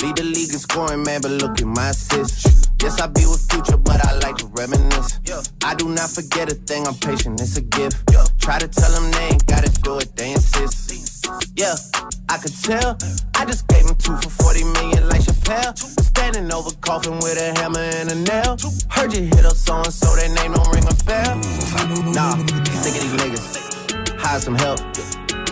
Lead 0.02 0.16
the 0.16 0.22
league 0.22 0.52
in 0.52 0.58
scoring, 0.58 1.02
man, 1.02 1.22
but 1.22 1.30
look 1.30 1.58
at 1.58 1.66
my 1.66 1.88
assist. 1.88 2.68
Yes, 2.82 3.00
I 3.00 3.06
be 3.06 3.24
with 3.24 3.50
future, 3.50 3.78
but 3.78 4.04
I 4.04 4.18
like 4.18 4.36
to 4.36 4.46
reminisce. 4.48 5.18
I 5.64 5.74
do 5.74 5.88
not 5.88 6.10
forget 6.10 6.52
a 6.52 6.54
thing, 6.54 6.86
I'm 6.86 6.94
patient, 6.94 7.40
it's 7.40 7.56
a 7.56 7.62
gift. 7.62 8.04
Try 8.38 8.58
to 8.58 8.68
tell 8.68 8.92
them 8.92 9.10
they 9.12 9.28
ain't 9.32 9.46
gotta 9.46 9.70
do 9.80 9.96
it, 9.96 10.14
they 10.14 10.32
insist. 10.32 11.05
Yeah, 11.56 11.74
I 12.28 12.38
could 12.38 12.54
tell. 12.62 12.98
I 13.34 13.44
just 13.44 13.66
gave 13.68 13.84
him 13.86 13.96
two 13.96 14.16
for 14.16 14.30
40 14.30 14.64
million 14.64 15.08
like 15.08 15.22
Chappelle. 15.22 15.76
Standing 15.76 16.52
over 16.52 16.70
coffin 16.80 17.18
with 17.18 17.40
a 17.40 17.58
hammer 17.58 17.80
and 17.80 18.10
a 18.10 18.14
nail. 18.14 18.56
Heard 18.90 19.12
you 19.12 19.22
hit 19.22 19.44
up 19.44 19.56
so 19.56 19.76
and 19.76 19.92
so, 19.92 20.14
that 20.16 20.30
name 20.36 20.52
don't 20.52 20.68
ring 20.74 20.84
a 20.84 20.94
bell. 21.04 21.36
Nah, 22.12 22.36
sick 22.70 22.94
of 22.94 23.02
these 23.02 23.16
niggas. 23.20 24.20
Hire 24.20 24.40
some 24.40 24.54
help. 24.54 24.78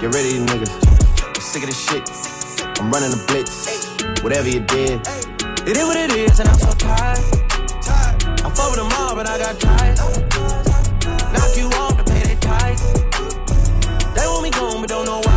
Get 0.00 0.14
rid 0.14 0.22
of 0.22 0.30
these 0.30 0.44
niggas. 0.46 0.72
I'm 1.24 1.40
sick 1.40 1.62
of 1.62 1.70
this 1.70 1.80
shit. 1.88 2.04
I'm 2.78 2.90
running 2.90 3.12
a 3.12 3.20
blitz. 3.26 3.88
Whatever 4.22 4.48
you 4.48 4.60
did. 4.60 5.00
It 5.66 5.76
is 5.76 5.84
what 5.86 5.96
it 5.96 6.12
is, 6.12 6.40
and 6.40 6.48
I'm 6.48 6.58
so 6.58 6.70
tired. 6.72 7.18
I 8.44 8.50
fuck 8.50 8.70
with 8.70 8.80
them 8.80 8.92
all, 9.00 9.14
but 9.14 9.26
I 9.26 9.38
got 9.38 9.58
ties. 9.58 9.98
Knock 11.32 11.56
you 11.56 11.66
off 11.80 11.96
to 11.96 12.04
pay 12.04 12.22
their 12.22 12.36
ties. 12.36 12.82
They 14.14 14.26
want 14.26 14.42
me 14.42 14.50
gone, 14.50 14.80
but 14.80 14.90
don't 14.90 15.06
know 15.06 15.20
why. 15.24 15.33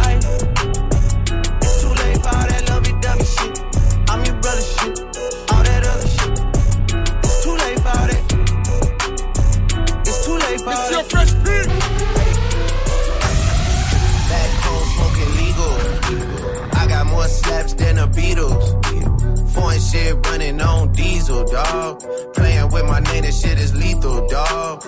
Shit 20.08 20.28
running 20.28 20.62
on 20.62 20.91
diesel, 20.91 21.43
dog. 21.46 22.02
Playing 22.34 22.70
with 22.72 22.86
my 22.86 23.00
name, 23.00 23.24
this 23.24 23.41
shit 23.41 23.60
is 23.60 23.74
lethal, 23.76 24.28
dog. 24.28 24.82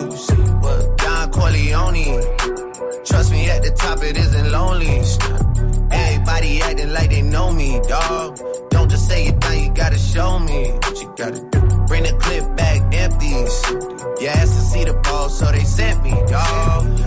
Don 0.98 1.32
Corleone. 1.32 2.22
Trust 3.06 3.32
me, 3.32 3.50
at 3.50 3.62
the 3.64 3.72
top 3.78 4.04
it 4.04 4.18
isn't 4.18 4.52
lonely. 4.52 5.02
Everybody 5.92 6.62
acting 6.62 6.94
like 6.94 7.10
they 7.10 7.22
know 7.22 7.52
me, 7.52 7.80
dog. 7.88 8.40
Don't 8.70 8.90
just 8.90 9.08
say 9.08 9.28
it 9.28 9.40
now, 9.42 9.54
you 9.54 9.70
gotta 9.70 9.98
show 9.98 10.40
me 10.40 10.72
what 10.72 11.02
you 11.02 11.14
gotta 11.18 11.40
do. 11.52 11.60
Bring 11.88 12.04
the 12.04 12.16
clip 12.20 12.56
back 12.56 12.94
empties. 12.94 13.54
You 14.22 14.28
asked 14.28 14.54
to 14.54 14.62
see 14.72 14.84
the 14.84 14.94
ball, 15.04 15.30
so 15.30 15.52
they 15.52 15.64
sent 15.64 16.04
me, 16.04 16.12
dog. 16.28 17.00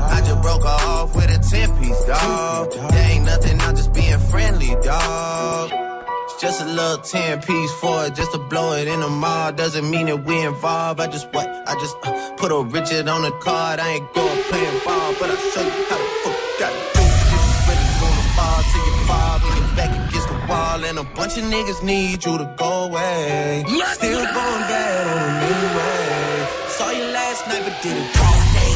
Just 6.52 6.68
a 6.68 6.72
little 6.74 6.98
10 6.98 7.40
piece 7.40 7.72
for 7.80 8.04
it, 8.04 8.14
just 8.14 8.32
to 8.32 8.38
blow 8.38 8.74
it 8.74 8.86
in 8.86 9.00
the 9.00 9.08
mall. 9.08 9.52
Doesn't 9.52 9.88
mean 9.88 10.06
that 10.06 10.24
we 10.24 10.38
involved. 10.44 11.00
I 11.00 11.06
just 11.06 11.32
what? 11.32 11.48
I 11.48 11.72
just 11.80 11.96
uh, 12.04 12.12
put 12.36 12.52
a 12.52 12.60
Richard 12.62 13.08
on 13.08 13.22
the 13.22 13.30
card. 13.40 13.80
I 13.80 13.88
ain't 13.96 14.12
going 14.12 14.42
playing 14.50 14.78
ball, 14.84 15.14
but 15.18 15.30
I'll 15.30 15.50
show 15.52 15.64
you 15.64 15.84
how 15.88 15.98
the 16.02 16.08
fuck 16.22 16.38
gotta 16.60 16.80
do 16.92 17.00
it. 17.00 17.22
If 17.24 17.32
you 17.32 17.40
really 17.68 17.88
gonna 18.02 18.36
fall 18.36 18.60
till 18.70 18.84
you 18.84 18.96
fall, 19.08 19.38
when 19.40 19.76
back 19.76 19.92
against 19.96 20.28
the 20.28 20.38
wall, 20.48 20.84
and 20.84 20.98
a 20.98 21.04
bunch 21.16 21.38
of 21.38 21.44
niggas 21.44 21.82
need 21.82 22.22
you 22.24 22.36
to 22.36 22.54
go 22.58 22.70
away. 22.84 23.64
Still 23.96 24.20
going 24.20 24.62
bad 24.68 25.04
on 25.08 25.18
them 25.24 25.36
anyway. 25.56 26.48
Saw 26.76 26.90
you 26.90 27.04
last 27.16 27.48
night, 27.48 27.62
but 27.64 27.76
did 27.80 27.96
it 27.96 28.08
all 28.20 28.40
day. 28.52 28.72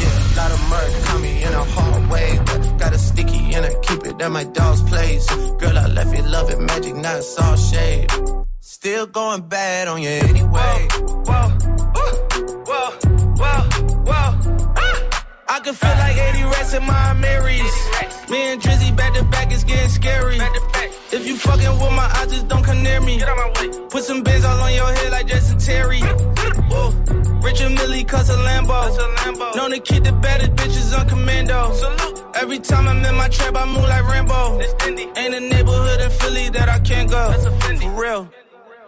Yeah, 0.00 0.40
lot 0.40 0.50
of 0.56 0.60
caught 1.04 1.20
me 1.20 1.42
in 1.44 1.52
a 1.52 1.64
hard 1.76 2.10
way. 2.10 2.40
But 2.46 2.67
got 2.88 2.96
a 2.96 2.98
sticky 2.98 3.54
and 3.54 3.66
I 3.66 3.74
keep 3.82 4.06
it 4.06 4.20
at 4.20 4.30
my 4.30 4.44
dog's 4.44 4.82
place. 4.82 5.26
Girl, 5.60 5.76
I 5.76 5.86
left 5.88 6.16
you 6.16 6.22
love 6.22 6.48
it 6.50 6.58
magic, 6.58 6.94
not 6.96 7.22
all 7.40 7.56
shade. 7.56 8.10
Still 8.60 9.06
going 9.06 9.42
bad 9.42 9.88
on 9.88 10.00
you 10.02 10.08
anyway. 10.08 10.88
Whoa, 11.28 11.48
whoa, 12.68 12.90
whoa, 13.40 13.60
whoa. 14.08 14.30
I 15.54 15.60
can 15.64 15.74
feel 15.74 15.96
like 16.04 16.16
80 16.16 16.42
rats 16.44 16.72
in 16.74 16.84
my 16.86 17.12
Marys. 17.12 17.76
Me 18.30 18.52
and 18.52 18.60
Drizzy 18.62 18.96
back 18.96 19.12
to 19.14 19.24
back, 19.24 19.52
it's 19.52 19.64
getting 19.64 19.90
scary. 19.90 20.38
If 21.12 21.26
you 21.26 21.36
fucking 21.36 21.74
with 21.80 21.92
my 21.92 22.08
eyes, 22.16 22.30
just 22.32 22.48
don't 22.48 22.64
come 22.64 22.82
near 22.82 23.00
me. 23.00 23.20
Put 23.90 24.04
some 24.04 24.22
bins 24.22 24.44
all 24.44 24.60
on 24.60 24.72
your 24.72 24.90
head 24.92 25.12
like 25.12 25.26
Jason 25.26 25.58
Terry. 25.58 26.00
Whoa. 26.70 26.97
Richard 27.48 27.72
Mille 27.72 28.04
cuss 28.04 28.28
a 28.28 28.34
Lambo. 28.34 29.56
Known 29.56 29.70
to 29.70 29.80
keep 29.80 30.04
the 30.04 30.12
baddest 30.12 30.52
bitches 30.52 30.98
on 30.98 31.08
commando. 31.08 31.72
Salute. 31.72 32.22
Every 32.34 32.58
time 32.58 32.86
I'm 32.86 33.02
in 33.02 33.14
my 33.14 33.28
trap, 33.28 33.56
I 33.56 33.64
move 33.64 33.88
like 33.88 34.04
Rambo. 34.04 34.60
Ain't 35.16 35.34
a 35.34 35.40
neighborhood 35.40 35.98
in 35.98 36.10
Philly 36.10 36.50
that 36.50 36.68
I 36.68 36.78
can't 36.80 37.10
go. 37.10 37.32
For 37.32 37.90
real. 38.02 38.28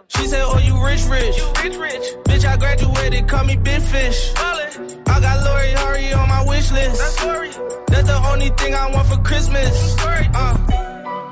She 0.09 0.27
said, 0.27 0.43
Oh, 0.45 0.59
you 0.59 0.75
rich, 0.85 1.03
rich. 1.05 1.37
You 1.37 1.47
rich, 1.63 1.75
rich. 1.75 2.05
Bitch, 2.25 2.45
I 2.45 2.55
graduated, 2.55 3.27
call 3.27 3.45
me 3.45 3.55
Big 3.55 3.81
Fish. 3.81 4.31
I 4.35 5.19
got 5.19 5.43
Lori 5.43 5.71
Harvey 5.71 6.13
on 6.13 6.29
my 6.29 6.45
wish 6.45 6.71
list. 6.71 7.17
That's, 7.17 7.57
That's 7.87 8.07
the 8.09 8.21
only 8.31 8.49
thing 8.49 8.75
I 8.75 8.91
want 8.91 9.07
for 9.07 9.17
Christmas. 9.23 9.95
Uh, 9.99 10.90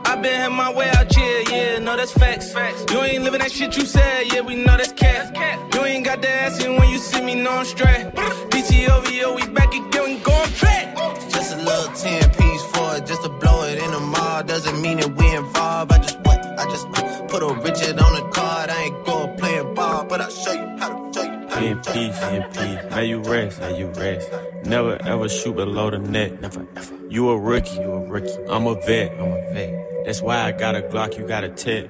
I 0.09 0.15
been 0.15 0.33
had 0.33 0.51
my 0.51 0.73
way 0.73 0.89
out 0.89 1.13
here, 1.15 1.43
yeah, 1.51 1.77
no, 1.77 1.95
that's 1.95 2.11
facts. 2.11 2.51
facts. 2.51 2.83
You 2.91 2.99
ain't 3.01 3.23
living 3.23 3.41
that 3.41 3.51
shit 3.51 3.77
you 3.77 3.85
said, 3.85 4.33
yeah, 4.33 4.41
we 4.41 4.55
know 4.55 4.75
that's 4.75 4.91
cat. 4.93 5.37
You 5.75 5.85
ain't 5.85 6.03
got 6.03 6.19
the 6.23 6.29
ass 6.29 6.63
in 6.63 6.77
when 6.77 6.89
you 6.89 6.97
see 6.97 7.21
me, 7.21 7.35
no, 7.35 7.51
I'm 7.51 7.65
straight. 7.65 8.07
DTOVO, 8.49 9.35
we 9.35 9.47
back 9.53 9.67
again, 9.71 10.03
we 10.05 10.17
going 10.17 10.51
back. 10.61 10.95
Just 11.29 11.53
a 11.53 11.57
little 11.57 11.93
10 11.93 12.29
piece 12.31 12.63
for 12.73 12.95
it, 12.97 13.05
just 13.05 13.21
to 13.21 13.29
blow 13.29 13.63
it 13.65 13.77
in 13.77 13.91
the 13.91 13.99
mall. 13.99 14.41
Doesn't 14.43 14.81
mean 14.81 14.97
that 14.97 15.15
we 15.15 15.35
involved. 15.35 15.91
I 15.91 15.99
just 15.99 16.19
what? 16.21 16.39
I 16.59 16.63
just 16.65 16.87
uh, 16.87 17.21
put 17.27 17.43
a 17.43 17.53
Richard 17.61 17.99
on 17.99 18.13
the 18.15 18.27
card. 18.33 18.71
I 18.71 18.81
ain't 18.85 19.05
going 19.05 19.37
playing 19.37 19.75
ball, 19.75 20.05
but 20.05 20.21
I'll 20.21 20.31
show 20.31 20.53
you 20.53 20.67
how 20.79 20.89
to 20.89 21.13
show 21.13 21.21
you. 21.23 21.47
How 21.49 21.59
In 21.59 21.77
you. 21.77 21.83
peace, 21.93 22.21
in 22.23 22.43
peace. 22.51 22.91
May 22.95 23.05
you 23.05 23.19
rest, 23.19 23.59
may 23.61 23.77
you 23.77 23.87
rest. 23.89 24.31
Never 24.65 24.97
ever 25.03 25.29
shoot 25.29 25.55
below 25.55 25.91
the 25.91 25.99
net. 25.99 26.41
Never 26.41 26.65
ever. 26.75 26.95
You 27.09 27.29
a 27.29 27.37
rookie, 27.37 27.75
you 27.75 27.91
a 27.91 27.99
rookie. 28.07 28.35
I'm 28.49 28.65
a 28.65 28.73
vet, 28.73 29.11
I'm 29.19 29.31
a 29.31 29.53
vet. 29.53 29.88
That's 30.05 30.21
why 30.21 30.43
I 30.43 30.51
got 30.51 30.75
a 30.75 30.81
Glock, 30.81 31.17
you 31.17 31.27
got 31.27 31.43
a 31.43 31.49
tip. 31.49 31.89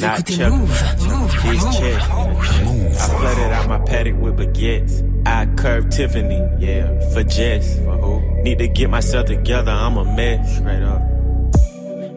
Not 0.00 0.18
écoutez 0.20 0.36
check. 0.36 0.50
Move, 0.50 0.68
Move, 1.08 1.32
His 1.42 1.64
Move. 1.64 1.74
check. 1.74 2.02
I 2.02 3.08
flooded 3.18 3.52
out 3.52 3.68
my 3.68 3.78
paddock 3.80 4.16
with 4.20 4.36
baguettes. 4.36 5.02
I 5.26 5.46
curved 5.56 5.92
Tiffany, 5.92 6.40
yeah, 6.58 6.86
for 7.12 7.22
Jess. 7.24 7.78
For 7.78 7.96
who? 7.96 8.42
Need 8.42 8.58
to 8.58 8.68
get 8.68 8.90
myself 8.90 9.26
together, 9.26 9.72
I'm 9.72 9.96
a 9.96 10.04
mess. 10.04 10.56
Straight 10.56 10.82
up. 10.82 11.02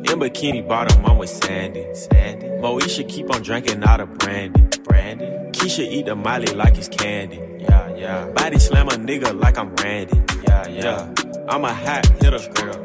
In 0.10 0.20
bikini 0.20 0.66
bottom, 0.68 1.06
I'm 1.06 1.18
with 1.18 1.30
Sandy. 1.30 1.86
Sandy. 1.94 2.48
Moesha 2.48 3.08
keep 3.08 3.34
on 3.34 3.42
drinking 3.42 3.84
out 3.84 4.00
of 4.00 4.18
brandy. 4.18 4.62
Brandy. 4.84 5.26
Keisha 5.52 5.80
eat 5.90 6.06
the 6.06 6.16
Molly 6.16 6.48
like 6.54 6.78
it's 6.78 6.88
candy. 6.88 7.40
Yeah, 7.60 7.96
yeah. 7.96 8.26
Body 8.28 8.58
slam 8.60 8.88
a 8.88 8.92
nigga 8.92 9.38
like 9.40 9.58
I'm 9.58 9.76
Randy. 9.76 10.22
Yeah, 10.48 10.68
yeah. 10.68 11.14
I'm 11.50 11.64
a 11.64 11.74
hot 11.74 12.06
hitter. 12.22 12.40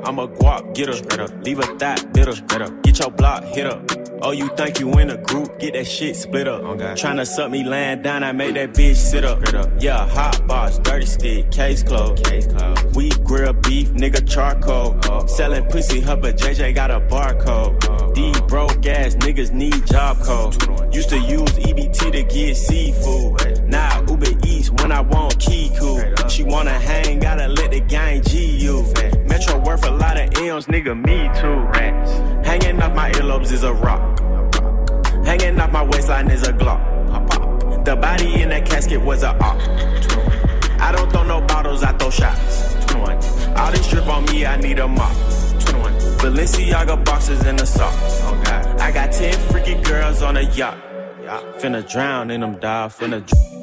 I'm 0.05 0.21
a 0.21 0.29
guap 0.29 0.75
getter. 0.75 1.27
Leave 1.43 1.59
a 1.59 1.67
thought 1.79 2.13
bitter. 2.13 2.33
Get 2.83 3.01
your 3.01 3.11
block 3.11 3.43
hit 3.45 3.67
up. 3.67 3.91
Oh, 4.25 4.31
you 4.31 4.49
think 4.57 4.79
you 4.79 4.89
in 5.01 5.11
a 5.11 5.17
group? 5.17 5.59
Get 5.59 5.73
that 5.73 5.85
shit 5.85 6.15
split 6.15 6.47
up. 6.47 6.63
Oh, 6.63 6.77
Tryna 6.77 7.27
suck 7.27 7.51
me 7.51 7.65
laying 7.65 8.03
down, 8.03 8.23
I 8.23 8.31
make 8.31 8.55
that 8.55 8.73
bitch 8.73 8.95
sit 8.95 9.25
up. 9.25 9.43
Up. 9.53 9.69
Yeah, 9.81 10.09
hot 10.09 10.47
box, 10.47 10.79
dirty 10.79 11.07
stick, 11.07 11.51
case 11.51 11.83
closed. 11.83 12.25
Case 12.25 12.47
closed. 12.47 12.95
We 12.95 13.11
grill 13.25 13.53
beef, 13.53 13.89
nigga 13.91 14.27
charcoal. 14.29 14.97
Oh. 15.11 15.27
Selling 15.27 15.65
pussy, 15.65 16.01
her 16.03 16.15
but 16.15 16.37
JJ 16.37 16.73
got 16.77 16.93
a 16.93 17.01
barcode. 17.01 17.85
Oh. 17.89 18.13
These 18.13 18.41
broke 18.43 18.87
ass 18.87 19.17
niggas 19.17 19.51
need 19.53 19.85
job 19.87 20.21
code. 20.21 20.55
Used 20.95 21.09
to 21.09 21.19
use 21.19 21.51
EBT 21.59 22.13
to 22.13 22.23
get 22.23 22.57
seafood. 22.57 23.65
Now 23.65 24.05
Uber 24.09 24.39
Eats 24.47 24.71
when 24.71 24.93
I 24.93 25.01
want 25.01 25.37
Kiku. 25.41 25.99
She 26.33 26.43
wanna 26.45 26.71
hang, 26.71 27.19
gotta 27.19 27.47
let 27.47 27.73
the 27.73 27.81
gang 27.81 28.23
G 28.23 28.57
you. 28.57 28.91
Metro 29.29 29.59
worth 29.59 29.85
a 29.87 29.91
lot 29.91 30.19
of 30.19 30.33
M's, 30.39 30.65
nigga, 30.65 30.97
me 30.97 31.29
too. 31.39 31.59
Hanging 32.43 32.81
off 32.81 32.95
my 32.95 33.11
earlobes 33.13 33.53
is 33.53 33.65
a 33.65 33.75
rock. 33.75 34.01
Hanging 35.27 35.61
off 35.61 35.71
my 35.71 35.83
waistline 35.83 36.31
is 36.31 36.49
a 36.49 36.55
Glock. 36.55 37.85
The 37.85 37.97
body 37.97 38.41
in 38.41 38.49
that 38.49 38.65
casket 38.65 39.03
was 39.03 39.23
a 39.25 39.37
op. 39.45 39.61
I 40.81 40.91
don't 40.91 41.13
throw 41.13 41.23
no 41.23 41.43
bottles, 41.43 41.83
I 41.83 41.93
throw 41.99 42.09
shots. 42.09 42.83
21. 42.87 43.23
All 43.59 43.71
this 43.71 43.87
drip 43.91 44.07
on 44.07 44.25
me, 44.25 44.47
I 44.47 44.57
need 44.57 44.79
a 44.79 44.89
mop. 44.89 45.13
21. 45.67 45.93
Balenciaga 46.17 47.05
boxes 47.05 47.45
in 47.45 47.57
the 47.57 47.67
socks. 47.67 48.23
I 48.81 48.91
got 48.91 49.13
10 49.13 49.35
freaky 49.51 49.75
girls 49.83 50.23
on 50.23 50.39
a 50.39 50.43
yacht. 50.55 50.79
Finna 51.61 51.87
drown 51.87 52.31
in 52.31 52.41
them, 52.41 52.59
dog. 52.59 52.91
Finna 52.91 53.21
dr- 53.21 53.62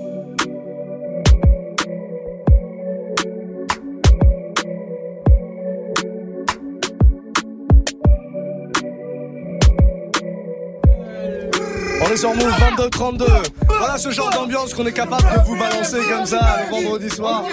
On 12.02 12.12
est 12.12 12.18
sur 12.18 12.34
Move 12.34 12.52
22-32. 12.78 13.26
Voilà 13.68 13.98
ce 13.98 14.12
genre 14.12 14.30
d'ambiance 14.32 14.74
qu'on 14.74 14.86
est 14.86 14.92
capable 14.94 15.24
de 15.24 15.46
vous 15.46 15.58
balancer 15.58 16.00
comme 16.10 16.26
ça 16.26 16.60
le 16.66 16.76
vendredi 16.76 17.10
soir. 17.10 17.44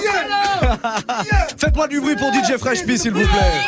Faites-moi 1.58 1.88
du 1.88 2.00
bruit 2.00 2.16
pour 2.16 2.28
DJ 2.32 2.56
Fresh 2.58 2.84
P 2.84 2.96
s'il 2.96 3.12
vous 3.12 3.20
plaît. 3.20 3.60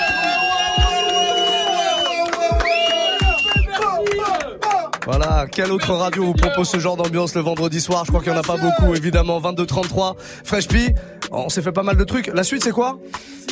Voilà, 5.06 5.46
quelle 5.50 5.72
autre 5.72 5.94
radio 5.94 6.22
vous 6.24 6.34
propose 6.34 6.68
ce 6.68 6.78
genre 6.78 6.96
d'ambiance 6.96 7.34
le 7.34 7.40
vendredi 7.40 7.80
soir? 7.80 8.04
Je 8.04 8.10
crois 8.10 8.22
qu'il 8.22 8.30
n'y 8.32 8.36
en 8.38 8.40
a 8.40 8.44
pas 8.44 8.58
beaucoup, 8.58 8.94
évidemment. 8.94 9.40
22-33, 9.40 10.16
Fresh 10.44 10.68
P. 10.68 10.94
On 11.30 11.48
s'est 11.48 11.62
fait 11.62 11.72
pas 11.72 11.82
mal 11.82 11.96
de 11.96 12.04
trucs. 12.04 12.26
La 12.34 12.42
suite, 12.44 12.62
c'est 12.62 12.72
quoi? 12.72 12.98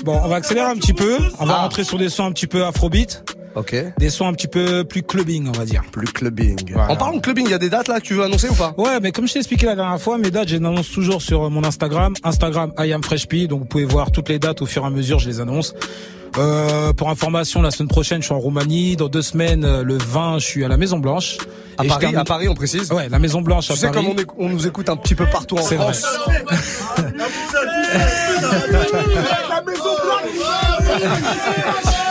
Bon, 0.04 0.20
on 0.22 0.28
va 0.28 0.36
accélérer 0.36 0.66
un 0.70 0.76
petit 0.76 0.92
peu. 0.92 1.16
On 1.38 1.46
va 1.46 1.54
Ah. 1.58 1.62
rentrer 1.62 1.84
sur 1.84 1.96
des 1.98 2.10
sons 2.10 2.26
un 2.26 2.32
petit 2.32 2.46
peu 2.46 2.64
afrobeat. 2.64 3.22
Ok. 3.56 3.74
Des 3.98 4.10
sons 4.10 4.26
un 4.28 4.34
petit 4.34 4.46
peu 4.48 4.84
plus 4.84 5.02
clubbing, 5.02 5.48
on 5.48 5.52
va 5.52 5.64
dire. 5.64 5.82
Plus 5.90 6.06
clubbing. 6.06 6.56
Voilà. 6.72 6.92
En 6.92 6.96
parlant 6.96 7.16
de 7.16 7.20
clubbing, 7.22 7.46
il 7.46 7.50
y 7.50 7.54
a 7.54 7.58
des 7.58 7.70
dates 7.70 7.88
là 7.88 8.00
que 8.00 8.04
tu 8.06 8.14
veux 8.14 8.22
annoncer 8.22 8.48
ou 8.50 8.54
pas? 8.54 8.74
Ouais, 8.76 9.00
mais 9.00 9.12
comme 9.12 9.26
je 9.26 9.32
t'ai 9.32 9.38
expliqué 9.38 9.64
la 9.66 9.74
dernière 9.74 10.00
fois, 10.00 10.18
mes 10.18 10.30
dates, 10.30 10.48
je 10.48 10.56
les 10.56 10.64
annonce 10.64 10.90
toujours 10.90 11.22
sur 11.22 11.50
mon 11.50 11.64
Instagram. 11.64 12.12
Instagram, 12.22 12.72
I 12.78 12.92
am 12.92 13.02
Fresh 13.02 13.26
P. 13.26 13.46
Donc 13.46 13.60
vous 13.60 13.64
pouvez 13.66 13.84
voir 13.86 14.10
toutes 14.10 14.28
les 14.28 14.38
dates 14.38 14.60
au 14.62 14.66
fur 14.66 14.82
et 14.84 14.86
à 14.86 14.90
mesure, 14.90 15.18
je 15.18 15.28
les 15.28 15.40
annonce. 15.40 15.74
Euh, 16.38 16.92
pour 16.92 17.08
information, 17.08 17.62
la 17.62 17.70
semaine 17.70 17.88
prochaine, 17.88 18.20
je 18.20 18.26
suis 18.26 18.34
en 18.34 18.38
Roumanie. 18.38 18.94
Dans 18.96 19.08
deux 19.08 19.22
semaines, 19.22 19.64
euh, 19.64 19.82
le 19.82 19.96
20, 19.96 20.38
je 20.38 20.44
suis 20.44 20.62
à 20.64 20.68
la 20.68 20.76
Maison 20.76 20.98
Blanche. 20.98 21.38
À 21.78 21.84
Et 21.84 21.88
Paris, 21.88 22.00
termine- 22.00 22.18
à 22.18 22.24
Paris, 22.24 22.48
on 22.48 22.54
précise? 22.54 22.92
Ouais, 22.92 23.08
la 23.08 23.18
Maison 23.18 23.40
Blanche 23.40 23.70
à 23.70 23.74
Tu 23.74 23.80
sais 23.80 23.90
Paris. 23.90 24.04
comme 24.14 24.26
on, 24.38 24.48
nous 24.50 24.66
écoute 24.66 24.90
un 24.90 24.96
petit 24.96 25.14
peu 25.14 25.24
partout 25.26 25.56
en 25.56 25.62
C'est 25.62 25.76
vrai. 25.76 25.94
France. 25.94 26.04
Il 30.98 32.02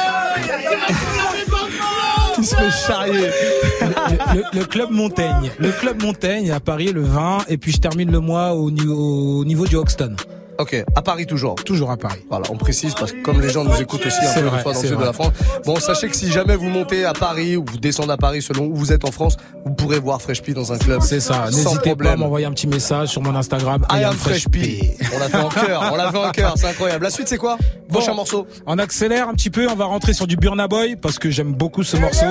le, 4.53 4.63
club 4.65 4.91
Montaigne. 4.91 5.51
Le 5.57 5.71
club 5.71 6.01
Montaigne 6.01 6.51
à 6.51 6.59
Paris 6.59 6.91
le 6.91 7.01
20 7.01 7.45
et 7.49 7.57
puis 7.57 7.71
je 7.71 7.79
termine 7.79 8.11
le 8.11 8.19
mois 8.19 8.53
au 8.53 8.71
niveau 8.71 9.65
du 9.65 9.75
Hoxton. 9.75 10.15
Ok, 10.57 10.75
à 10.95 11.01
Paris 11.01 11.25
toujours. 11.25 11.55
Toujours 11.55 11.91
à 11.91 11.97
Paris. 11.97 12.19
Voilà, 12.29 12.45
on 12.49 12.55
précise 12.57 12.93
parce 12.95 13.11
que 13.11 13.21
comme 13.21 13.41
les 13.41 13.49
gens 13.49 13.63
nous 13.65 13.75
écoutent 13.81 14.05
aussi 14.05 14.17
un 14.25 14.27
C'est 14.33 14.41
peu 14.41 14.47
vrai, 14.47 14.61
fois 14.61 14.73
dans 14.73 14.81
le 14.81 14.87
sud 14.87 14.97
de 14.97 15.03
la 15.03 15.13
France. 15.13 15.31
Bon, 15.65 15.75
sachez 15.77 16.07
que 16.07 16.15
si 16.15 16.31
jamais 16.31 16.55
vous 16.55 16.69
montez 16.69 17.03
à 17.05 17.13
Paris 17.13 17.57
ou 17.57 17.65
vous 17.67 17.77
descendez 17.77 18.11
à 18.13 18.17
Paris 18.17 18.41
selon 18.41 18.65
où 18.67 18.75
vous 18.75 18.93
êtes 18.93 19.03
en 19.05 19.11
France, 19.11 19.35
vous 19.65 19.73
pourrez 19.73 19.99
voir 19.99 20.21
Fresh 20.21 20.41
P 20.43 20.53
dans 20.53 20.71
un 20.71 20.77
club. 20.77 21.01
C'est 21.01 21.19
ça. 21.19 21.47
Sans 21.51 21.57
N'hésitez 21.57 21.73
pas 21.73 21.79
à 21.79 21.81
problème. 21.95 22.19
m'envoyer 22.19 22.45
un 22.45 22.51
petit 22.51 22.67
message 22.67 23.09
sur 23.09 23.21
mon 23.21 23.35
Instagram. 23.35 23.85
I 23.91 24.03
am 24.03 24.13
Fresh 24.15 24.47
P. 24.47 24.95
On 25.13 25.19
l'a 25.19 25.27
fait 25.29 25.37
en 25.37 25.49
cœur, 25.49 25.89
on 25.91 25.95
l'a 25.95 26.11
fait 26.11 26.17
en 26.17 26.31
cœur, 26.31 26.53
c'est 26.55 26.67
incroyable. 26.67 27.03
La 27.03 27.09
suite 27.09 27.27
c'est 27.27 27.37
quoi? 27.37 27.57
Prochain 27.89 28.11
Bon, 28.11 28.15
morceau. 28.17 28.47
On 28.65 28.77
accélère 28.79 29.27
un 29.29 29.33
petit 29.33 29.49
peu, 29.49 29.67
on 29.69 29.75
va 29.75 29.85
rentrer 29.85 30.13
sur 30.13 30.25
du 30.27 30.35
Burna 30.37 30.67
Boy 30.67 30.95
parce 30.95 31.19
que 31.19 31.29
j'aime 31.29 31.53
beaucoup 31.53 31.83
ce 31.83 31.97
morceau. 31.97 32.25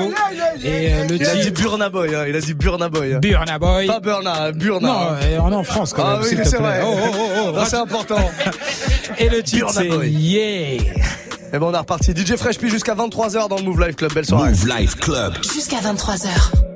Et 0.64 0.92
euh, 0.94 1.06
le 1.08 1.16
Il 1.16 1.26
a 1.26 1.34
dit 1.34 1.40
titre 1.42 1.60
Burna 1.62 1.88
Boy, 1.90 2.14
hein, 2.14 2.24
il 2.28 2.34
a 2.36 2.40
dit 2.40 2.54
Burna 2.54 2.88
Boy. 2.88 3.18
Burna 3.20 3.58
Boy. 3.58 3.86
Pas 3.86 4.00
Burna, 4.00 4.52
Burna. 4.52 4.88
Non, 4.88 5.42
on 5.44 5.52
est 5.52 5.54
en 5.54 5.64
France 5.64 5.92
quand 5.92 6.04
Ah 6.06 6.12
même. 6.14 6.22
oui, 6.22 6.34
mais 6.36 6.44
te 6.44 6.48
c'est 6.48 6.56
vrai. 6.56 6.80
Oh, 6.84 6.94
oh, 6.94 7.08
oh, 7.14 7.50
oh. 7.56 7.58
C'est 7.66 7.76
important. 7.76 8.13
Et 9.18 9.28
le 9.28 9.42
titre 9.42 9.70
c'est. 9.72 9.88
Yeah. 10.08 10.82
Et 11.52 11.58
ben 11.58 11.62
on 11.62 11.72
est 11.72 11.78
reparti. 11.78 12.12
DJ 12.12 12.36
Fresh 12.36 12.58
P 12.58 12.68
jusqu'à 12.68 12.94
23h 12.94 13.48
dans 13.48 13.56
le 13.56 13.62
Move 13.62 13.80
Life 13.86 13.96
Club. 13.96 14.12
Belle 14.12 14.26
soirée. 14.26 14.50
Move 14.50 14.66
Life 14.76 14.96
Club. 14.96 15.34
Jusqu'à 15.42 15.78
23h. 15.78 16.73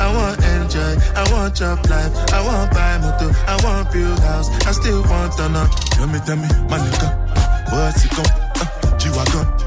I 0.00 0.12
want 0.14 0.38
enjoy, 0.44 0.96
I 1.14 1.22
want 1.32 1.54
job 1.56 1.78
life, 1.88 2.12
I 2.32 2.40
want 2.44 2.72
buy 2.72 2.98
motor, 2.98 3.32
I 3.46 3.56
want 3.64 3.92
build 3.92 4.18
house, 4.20 4.48
I 4.66 4.72
still 4.72 5.02
want 5.02 5.32
to 5.38 5.48
know. 5.48 5.66
Tell 5.92 6.06
me, 6.06 6.18
tell 6.26 6.36
me, 6.36 6.48
my 6.68 6.78
nigga, 6.78 7.08
what's 7.72 8.04
it 8.04 8.10
gon' 8.12 8.26
uh, 8.26 8.98
G-Wagon, 8.98 9.63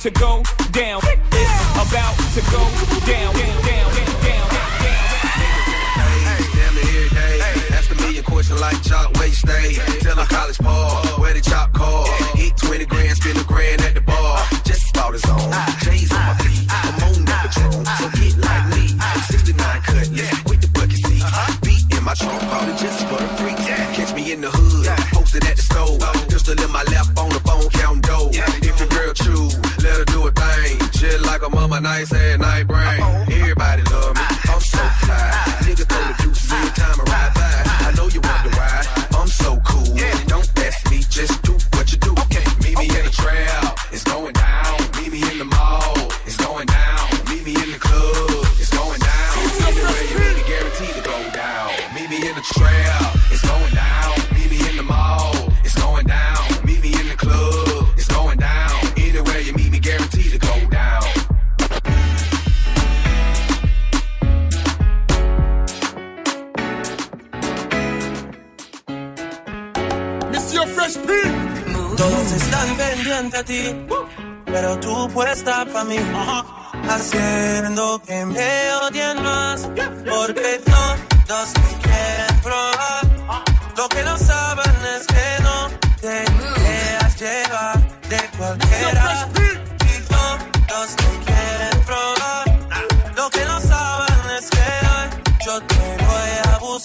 to 0.00 0.10
go 0.12 0.42
down. 0.72 0.98
It's 1.04 1.60
about 1.76 2.16
to 2.32 2.40
go 2.50 2.64
down, 3.04 3.34
down, 3.34 3.62
down, 3.68 3.92
down, 4.24 4.48
down. 4.48 4.48
Hey, 6.24 6.40
damn 6.56 6.76
it 6.78 6.88
every 6.88 7.08
day. 7.10 7.40
Ask 7.76 7.90
a 7.90 7.94
million 7.96 8.24
question 8.24 8.58
like 8.58 8.82
Chalk 8.82 9.12
Way 9.18 9.28
Stay. 9.28 9.74
Tell 10.00 10.18
a 10.18 10.24
college 10.24 10.58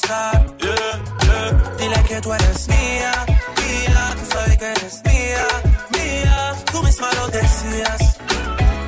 yeah. 0.08 0.45
Dile 1.78 2.03
que 2.08 2.22
tú 2.22 2.34
eres 2.34 2.68
mía, 2.68 3.12
mía, 3.58 4.16
tú 4.20 4.26
sabes 4.32 4.58
que 4.58 4.66
eres 4.66 5.01
mía, 5.06 5.47
mía. 5.91 6.53
Tú 6.72 6.84
misma 6.84 7.10
lo 7.14 7.28
decías 7.28 8.18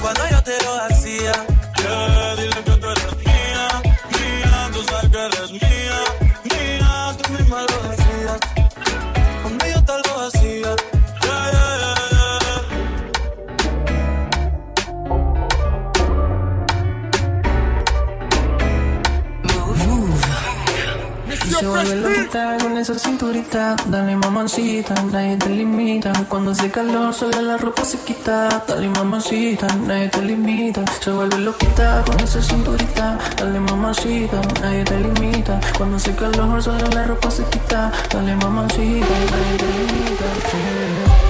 cuando 0.01 0.29
yo 0.29 0.43
te 0.43 0.63
lo 0.63 0.73
hacía. 0.83 1.56
ves 21.87 22.01
loquita 22.01 22.55
este. 22.55 22.63
con 22.63 22.77
esa 22.77 22.95
cinturita. 22.99 23.75
Dale 23.87 24.15
mamancita, 24.15 24.93
nadie 25.11 25.37
te 25.37 25.49
limita. 25.49 26.11
Cuando 26.27 26.51
hace 26.51 26.69
calor, 26.69 27.13
solo 27.13 27.41
la 27.41 27.57
ropa 27.57 27.83
se 27.83 27.97
quita. 27.99 28.63
Dale 28.67 28.89
mamacita, 28.89 29.67
nadie 29.85 30.09
te 30.09 30.21
limita. 30.21 30.83
Se 30.99 31.11
vuelve 31.11 31.37
loquita 31.39 32.03
con 32.05 32.19
esa 32.19 32.41
cinturita. 32.41 33.17
Dale 33.37 33.59
mamancita, 33.59 34.41
nadie 34.61 34.83
te 34.83 34.99
limita. 34.99 35.59
Cuando 35.77 35.97
hace 35.97 36.15
calor, 36.15 36.61
solo 36.61 36.87
la 36.93 37.03
ropa 37.05 37.31
se 37.31 37.43
quita. 37.45 37.91
Dale 38.11 38.35
mamancita. 38.35 39.07
nadie 39.31 39.57
te 39.57 39.65
limita. 39.65 41.26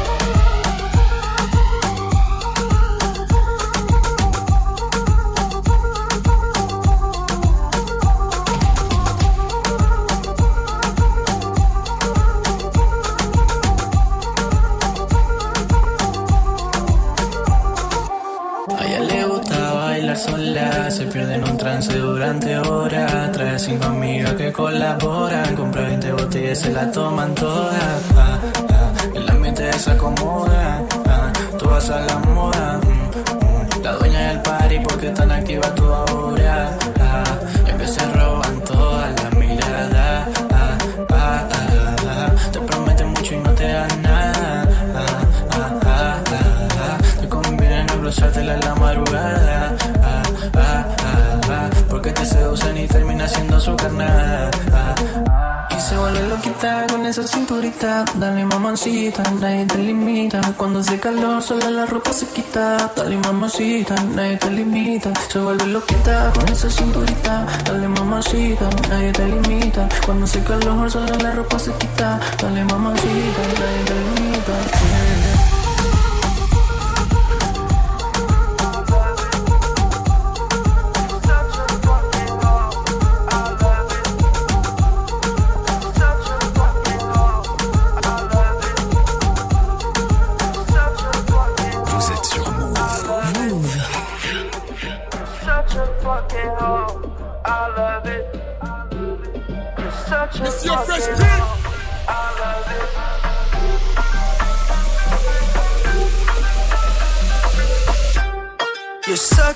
se 26.57 26.71
la 26.71 26.91
toman 26.91 27.35
todas. 27.35 28.01
Ah, 28.15 28.39
ah, 28.69 28.91
el 29.13 29.29
ambiente 29.29 29.71
se 29.73 29.91
acomoda, 29.91 30.81
ah, 31.05 31.31
todas 31.59 31.89
a 31.91 31.99
la 31.99 32.17
moda. 32.17 32.79
Mm, 32.83 33.79
mm. 33.79 33.83
La 33.83 33.91
dueña 33.93 34.27
del 34.29 34.41
party 34.41 34.79
porque 34.79 35.09
tan 35.09 35.31
activa 35.31 35.67
tu 35.75 35.83
ahora. 35.83 36.75
Y 37.65 37.69
aunque 37.69 37.87
se 37.87 38.03
roban 38.11 38.59
todas 38.61 39.11
las 39.21 39.33
miradas, 39.35 40.27
ah, 40.51 40.77
ah, 41.11 41.47
ah. 42.07 42.31
te 42.51 42.59
prometen 42.59 43.09
mucho 43.09 43.35
y 43.35 43.37
no 43.37 43.51
te 43.51 43.67
dan 43.67 44.01
nada. 44.01 44.65
te 47.21 47.29
conviene 47.29 47.83
no 47.83 47.93
cruzártela 47.99 48.53
en 48.55 48.59
la 48.61 48.75
madrugada 48.75 49.86
y 52.75 52.87
termina 52.87 53.27
siendo 53.27 53.59
su 53.59 53.75
carnal. 53.75 54.49
Y 55.75 55.81
se 55.81 55.97
vuelve 55.97 56.27
loquita 56.29 56.85
con 56.89 57.05
esa 57.05 57.27
cinturita. 57.27 58.05
Dale 58.15 58.45
mamacita, 58.45 59.23
nadie 59.41 59.65
te 59.65 59.77
limita. 59.77 60.39
Cuando 60.55 60.79
hace 60.79 60.99
calor, 60.99 61.43
solo 61.43 61.69
la 61.69 61.85
ropa 61.85 62.13
se 62.13 62.27
quita. 62.27 62.91
Dale 62.95 63.17
mamacita, 63.17 63.95
nadie 64.15 64.37
te 64.37 64.49
limita. 64.51 65.11
Se 65.29 65.39
vuelve 65.39 65.65
loquita 65.67 66.31
con 66.33 66.47
esa 66.47 66.69
cinturita. 66.69 67.45
Dale 67.65 67.87
mamacita, 67.89 68.69
nadie 68.89 69.11
te 69.11 69.25
limita. 69.27 69.89
Cuando 70.05 70.25
hace 70.25 70.41
calor, 70.43 70.89
solo 70.89 71.13
la 71.17 71.31
ropa 71.31 71.59
se 71.59 71.71
quita. 71.73 72.19
Dale 72.41 72.63
mamacita, 72.63 73.41
nadie 73.59 73.83
te 73.85 73.93
limita. 74.21 75.16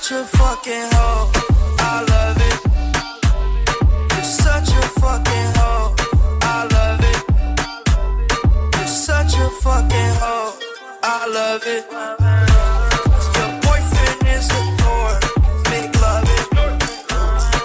Such 0.01 0.13
a 0.13 0.23
fucking 0.25 0.87
hoe. 0.93 1.31
I 1.77 2.01
love 2.09 2.37
it. 2.49 2.59
You're 4.11 4.23
such 4.23 4.69
a 4.69 4.81
fucking 4.99 5.51
hoe. 5.57 5.95
I 6.41 6.67
love 6.75 7.03
it. 7.11 7.21
You're 8.77 8.87
such 8.87 9.33
a 9.35 9.49
fucking 9.61 10.13
hoe. 10.21 10.53
I 11.03 11.27
love 11.27 11.63
it. 11.67 11.83
Your 13.37 13.49
boyfriend 13.61 14.21
is 14.35 14.49
a 14.49 14.63
dork. 14.81 15.21
Make 15.69 15.93
love 16.01 16.29
it. 16.37 16.47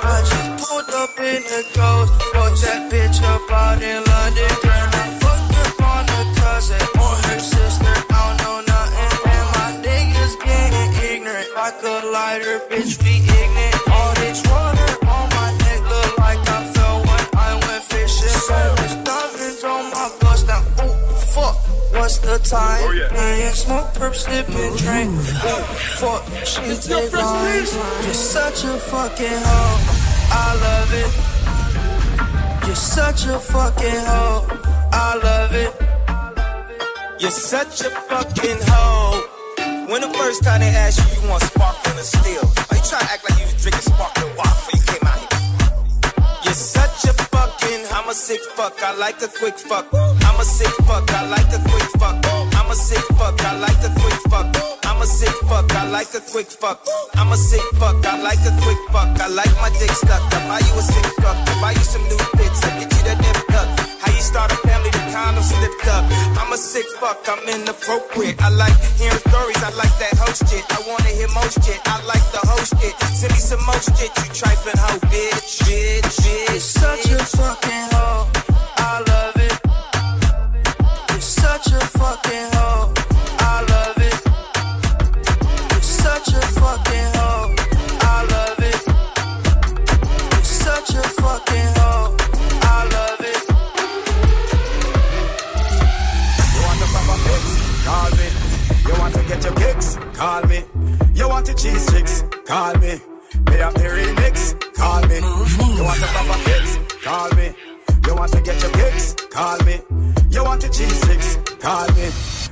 I 0.04 0.16
just 0.30 0.48
pulled 0.62 0.90
up 0.90 1.18
in 1.18 1.42
the 1.42 1.62
ghost. 1.74 2.12
Fucked 2.32 2.60
that 2.62 2.80
bitch 2.92 3.22
up 3.22 3.50
out 3.50 3.82
in 3.82 4.04
London. 4.04 4.45
What's 22.06 22.18
the 22.18 22.38
time? 22.38 22.82
Oh, 22.86 22.92
yeah. 22.92 23.10
Man, 23.12 23.52
smoke, 23.52 23.90
perp, 23.98 24.14
sip, 24.14 24.48
and 24.48 24.78
drink. 24.78 25.10
Ooh, 25.10 25.64
fuck. 25.98 26.22
She 26.46 26.62
take 26.62 27.12
lines. 27.12 27.74
You're 27.74 28.14
such 28.14 28.62
a 28.62 28.78
fucking 28.78 29.40
hoe. 29.42 29.78
I 30.30 30.54
love 30.66 30.92
it. 31.02 31.10
You're 32.64 32.76
such 32.76 33.26
a 33.26 33.40
fucking 33.40 34.04
hoe. 34.06 34.46
I 34.92 35.18
love 35.18 35.52
it. 35.52 35.74
You're 37.20 37.32
such 37.32 37.80
a 37.80 37.90
fucking 37.90 38.60
hoe. 38.70 39.26
When 39.90 40.00
the 40.00 40.10
first 40.14 40.44
time 40.44 40.60
they 40.60 40.68
asked 40.68 41.02
you, 41.02 41.22
you 41.22 41.28
want 41.28 41.42
sparkling 41.42 41.98
or 41.98 42.02
still? 42.02 42.46
Are 42.70 42.76
you 42.78 42.84
trying 42.86 43.02
to 43.02 43.10
act 43.10 43.28
like 43.28 43.36
you 43.40 43.46
was 43.46 43.58
drinking 43.62 43.82
sparkling 43.82 44.36
water 44.36 44.54
before 44.54 44.78
you 44.78 44.84
came 44.86 45.02
out 45.02 45.02
here? 45.02 45.02
You're 45.02 45.05
such 46.56 47.04
a 47.04 47.12
fucking. 47.12 47.84
I'm 47.92 48.08
a 48.08 48.14
sick 48.14 48.40
fuck. 48.56 48.82
I 48.82 48.96
like 48.96 49.20
a 49.22 49.28
quick 49.28 49.58
fuck. 49.58 49.86
I'm 49.92 50.40
a 50.40 50.44
sick 50.44 50.74
fuck. 50.86 51.10
I 51.12 51.28
like 51.28 51.52
a 51.52 51.60
quick 51.68 51.88
fuck. 52.00 52.24
I'm 52.56 52.70
a 52.70 52.74
sick 52.74 53.04
fuck. 53.18 53.40
I 53.44 53.58
like 53.58 53.82
a 53.84 53.92
quick 54.00 54.20
fuck. 54.30 54.85
I'm 54.96 55.02
a 55.02 55.06
sick 55.06 55.36
fuck. 55.44 55.70
I 55.76 55.84
like 55.90 56.08
a 56.14 56.20
quick 56.32 56.46
fuck. 56.46 56.80
I'm 57.16 57.30
a 57.30 57.36
sick 57.36 57.60
fuck. 57.76 58.00
I 58.06 58.16
like 58.16 58.40
a 58.48 58.52
quick 58.64 58.80
fuck. 58.88 59.12
I 59.20 59.28
like 59.28 59.52
my 59.60 59.68
dick 59.76 59.92
stuck. 59.92 60.24
I 60.32 60.40
buy 60.48 60.58
you 60.64 60.72
a 60.72 60.80
sick 60.80 61.04
fuck. 61.20 61.36
I 61.36 61.60
buy 61.60 61.72
you 61.72 61.84
some 61.84 62.00
new 62.08 62.16
bits. 62.32 62.64
I 62.64 62.80
get 62.80 62.88
you 62.96 63.02
the 63.04 63.14
nip 63.20 63.36
tuck. 63.52 63.68
How 64.00 64.08
you 64.08 64.22
start 64.24 64.52
a 64.52 64.56
family? 64.64 64.88
The 64.88 65.04
condom 65.12 65.44
slipped 65.44 65.86
up. 65.92 66.04
I'm 66.40 66.50
a 66.50 66.56
sick 66.56 66.88
fuck. 66.96 67.20
I'm 67.28 67.44
inappropriate. 67.44 68.40
I 68.40 68.48
like 68.48 68.72
hearing 68.96 69.20
stories. 69.28 69.60
I 69.60 69.68
like 69.76 69.92
that 70.00 70.16
host 70.16 70.48
shit. 70.48 70.64
I 70.72 70.80
wanna 70.88 71.12
hear 71.12 71.28
most 71.36 71.60
shit. 71.60 71.76
I 71.84 72.00
like 72.08 72.24
the 72.32 72.40
host 72.48 72.72
shit. 72.80 72.96
Send 73.12 73.36
me 73.36 73.38
some 73.38 73.60
most 73.68 73.92
shit. 74.00 74.08
You 74.16 74.32
trifling 74.32 74.80
hoe, 74.80 74.96
bitch, 75.12 75.60
bitch, 75.68 76.24
bitch. 76.24 76.48
You're 76.48 76.60
such 76.64 77.04
a 77.12 77.20
fucking 77.36 77.86
hoe. 77.92 78.32
I 78.80 79.04
love 79.12 79.36
it. 79.44 79.56
You're 81.12 81.20
such 81.20 81.68
a 81.68 81.84
fucking 81.84 82.48
hoe. 82.48 82.55
Call 100.16 100.42
me. 100.46 100.64
You 101.12 101.28
want 101.28 101.44
to 101.44 101.54
cheese 101.54 101.92
chicks? 101.92 102.24
Call 102.46 102.72
me. 102.78 102.98
Pay 103.44 103.60
up 103.60 103.74
the 103.74 103.84
remix? 103.84 104.56
Call 104.74 105.02
me. 105.08 105.16
You 105.76 105.84
want 105.84 106.00
pop 106.00 106.34
a 106.34 106.38
fix? 106.40 106.78
Call 107.04 107.30
me. 107.32 107.54
You 108.06 108.14
want 108.14 108.32
to 108.32 108.40
get 108.40 108.62
your 108.62 108.72
kicks? 108.72 109.14
Call 109.30 109.58
me. 109.64 109.78
You 110.30 110.42
want 110.42 110.62
to 110.62 110.70
cheese 110.70 110.98
chicks? 111.06 111.36
Call 111.60 111.86
me. 111.88 112.08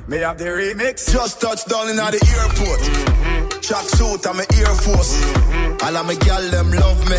Me 0.08 0.18
have 0.18 0.36
the 0.36 0.44
remix. 0.44 1.10
Just 1.10 1.40
touched 1.40 1.66
down 1.70 1.88
in 1.88 1.96
the 1.96 2.20
airport. 2.36 3.62
Track 3.62 3.84
suit 3.96 4.26
and 4.26 4.36
my 4.36 4.46
Air 4.58 4.74
Force. 4.84 5.24
All 5.82 5.96
of 5.96 6.06
my 6.06 6.16
gal 6.16 6.42
them 6.50 6.70
love 6.70 7.00
me. 7.08 7.16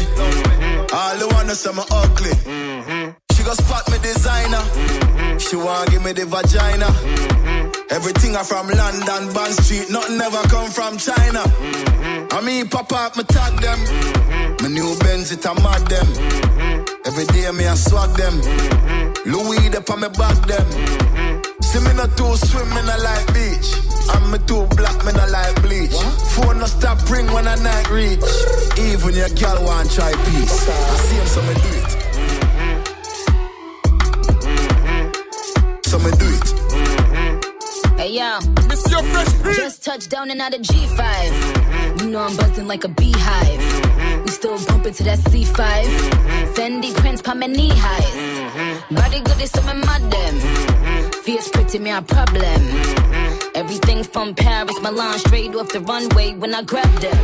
All 0.94 1.18
the 1.18 1.28
wanna 1.34 1.56
say 1.56 1.74
me 1.74 1.82
ugly. 1.90 3.25
Go 3.46 3.54
spot 3.54 3.86
me 3.92 4.00
designer. 4.00 4.64
She 5.38 5.56
wanna 5.56 5.92
give 5.92 6.04
me 6.04 6.14
the 6.14 6.26
vagina. 6.26 6.90
Everything 7.92 8.36
I 8.36 8.42
from 8.42 8.68
London, 8.68 9.34
Bond 9.34 9.54
Street, 9.54 9.86
nothing 9.92 10.20
ever 10.20 10.42
come 10.50 10.70
from 10.72 10.98
China. 10.98 11.46
I 12.34 12.42
mean, 12.42 12.68
pop 12.68 12.92
up, 12.92 13.16
me 13.16 13.24
tag 13.24 13.62
them. 13.62 13.78
My 14.62 14.68
new 14.68 14.98
Benz, 14.98 15.32
it 15.32 15.46
a 15.46 15.54
mad 15.62 15.86
them. 15.86 16.10
Every 17.06 17.26
day 17.38 17.46
me 17.52 17.68
I 17.68 17.76
swag 17.76 18.18
them. 18.18 18.42
Louis, 19.30 19.70
they 19.70 19.78
on 19.78 20.02
me 20.02 20.10
back 20.18 20.42
them. 20.50 20.66
See 21.62 21.80
me 21.86 21.94
not 21.94 22.18
too 22.18 22.34
swim, 22.50 22.68
me 22.74 22.82
not 22.82 23.00
like 23.06 23.30
beach. 23.30 23.70
I'm 24.10 24.32
me 24.32 24.40
too 24.50 24.66
black, 24.74 24.98
me 25.06 25.14
not 25.14 25.30
like 25.30 25.62
bleach. 25.62 25.94
Phone 26.34 26.58
no 26.58 26.66
stop 26.66 26.98
ring 27.12 27.30
when 27.32 27.48
I 27.48 27.56
night 27.62 27.90
reach. 27.94 28.26
Even 28.82 29.14
your 29.14 29.30
girl 29.38 29.62
want 29.70 29.92
try 29.92 30.12
peace. 30.34 30.66
I 30.66 30.98
see 31.06 31.16
him, 31.22 31.28
so 31.28 31.42
me 31.46 31.54
do 31.54 31.70
it. 31.78 32.15
So 35.96 36.02
me 36.02 36.12
do 36.18 36.28
it. 36.28 36.48
Mm-hmm. 36.76 37.96
Hey 37.96 38.12
yo, 38.18 38.40
just 39.56 39.82
touched 39.82 40.10
down 40.10 40.30
and 40.30 40.42
out 40.42 40.54
of 40.54 40.60
G5. 40.60 42.02
You 42.02 42.10
know 42.10 42.20
I'm 42.20 42.36
buzzing 42.36 42.68
like 42.68 42.84
a 42.84 42.90
beehive. 42.90 44.26
We 44.26 44.28
still 44.30 44.60
bumping 44.66 44.94
to 44.94 45.04
that 45.04 45.20
C5. 45.20 45.56
Fendi 46.54 46.94
prints 46.96 47.22
pa 47.22 47.34
my 47.34 47.48
knee 47.48 47.72
highs. 47.72 48.84
Body 48.92 49.22
good 49.22 49.42
is 49.42 49.52
some 49.52 49.80
madam. 49.80 51.12
Fierce 51.24 51.48
pretty 51.48 51.80
me 51.80 51.92
a 51.92 52.02
problem. 52.02 52.62
Everything 53.56 54.04
from 54.04 54.36
Paris, 54.36 54.78
Milan, 54.82 55.18
straight 55.20 55.56
off 55.56 55.70
the 55.70 55.80
runway 55.80 56.36
when 56.36 56.54
I 56.54 56.64
grab 56.64 56.92
them. 57.00 57.18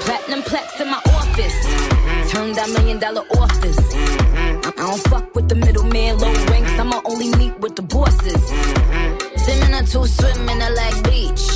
Platinum 0.00 0.42
plaques 0.42 0.78
in 0.78 0.90
my 0.90 1.00
office. 1.06 1.83
Turned 2.30 2.56
that 2.56 2.70
million 2.70 2.98
dollar 2.98 3.24
office. 3.38 3.94
I 4.66 4.72
don't 4.76 5.00
fuck 5.08 5.34
with 5.34 5.48
the 5.48 5.54
middleman, 5.54 6.18
low 6.18 6.32
ranks. 6.50 6.72
I'ma 6.72 7.00
only 7.04 7.30
meet 7.36 7.58
with 7.60 7.76
the 7.76 7.82
bosses. 7.82 8.42
Swimming 9.44 9.86
to 9.86 10.06
swimming, 10.06 10.62
I 10.62 10.70
like 10.70 11.04
beach. 11.04 11.54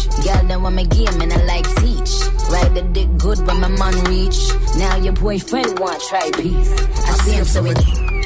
Then 0.48 0.62
want 0.62 0.76
me 0.76 0.84
game 0.86 1.20
and 1.20 1.30
I 1.30 1.44
like 1.44 1.66
teach. 1.76 2.10
Ride 2.48 2.74
the 2.74 2.82
dick 2.92 3.08
good 3.18 3.38
when 3.46 3.60
my 3.60 3.68
man 3.68 3.94
reach. 4.04 4.38
Now 4.78 4.96
your 4.96 5.12
boyfriend 5.12 5.78
want 5.78 6.02
try 6.08 6.30
peace. 6.32 6.72
I 7.06 7.12
see 7.22 7.32
him 7.32 7.44
so 7.44 7.64
it. 7.66 8.17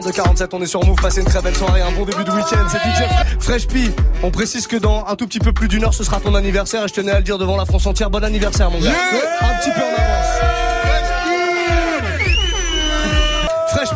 22h47, 0.00 0.48
on 0.52 0.62
est 0.62 0.66
sur 0.66 0.84
Move, 0.84 1.00
passez 1.00 1.20
une 1.20 1.26
très 1.26 1.40
belle 1.40 1.56
soirée, 1.56 1.80
un 1.80 1.90
bon 1.92 2.04
début 2.04 2.24
de 2.24 2.30
week-end, 2.30 2.66
c'est 2.70 2.78
DJ 2.78 3.08
Fresh 3.40 3.66
P. 3.66 3.90
On 4.22 4.30
précise 4.30 4.66
que 4.66 4.76
dans 4.76 5.06
un 5.06 5.16
tout 5.16 5.26
petit 5.26 5.38
peu 5.38 5.52
plus 5.52 5.68
d'une 5.68 5.84
heure, 5.84 5.94
ce 5.94 6.04
sera 6.04 6.20
ton 6.20 6.34
anniversaire 6.34 6.84
et 6.84 6.88
je 6.88 6.92
tenais 6.92 7.12
à 7.12 7.18
le 7.18 7.22
dire 7.24 7.38
devant 7.38 7.56
la 7.56 7.64
France 7.64 7.86
entière, 7.86 8.10
bon 8.10 8.22
anniversaire 8.22 8.70
mon 8.70 8.78
gars. 8.78 8.90
Un 8.90 9.58
petit 9.58 9.70
peu 9.70 9.80
en 9.80 10.02
avance. 10.02 11.05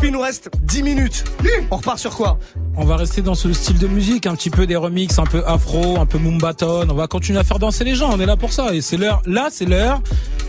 Il 0.03 0.11
nous 0.11 0.21
reste 0.21 0.49
10 0.63 0.83
minutes. 0.83 1.23
On 1.69 1.77
repart 1.77 1.99
sur 1.99 2.15
quoi 2.15 2.39
On 2.75 2.85
va 2.85 2.95
rester 2.95 3.21
dans 3.21 3.35
ce 3.35 3.53
style 3.53 3.77
de 3.77 3.87
musique, 3.87 4.25
un 4.25 4.35
petit 4.35 4.49
peu 4.49 4.65
des 4.65 4.75
remixes, 4.75 5.19
un 5.19 5.25
peu 5.25 5.43
afro, 5.45 5.99
un 5.99 6.05
peu 6.07 6.17
mumbaton. 6.17 6.87
On 6.89 6.93
va 6.95 7.07
continuer 7.07 7.39
à 7.39 7.43
faire 7.43 7.59
danser 7.59 7.83
les 7.83 7.93
gens. 7.93 8.09
On 8.11 8.19
est 8.19 8.25
là 8.25 8.35
pour 8.35 8.51
ça. 8.51 8.73
Et 8.73 8.81
c'est 8.81 8.97
l'heure. 8.97 9.21
Là, 9.25 9.49
c'est 9.51 9.65
l'heure 9.65 10.01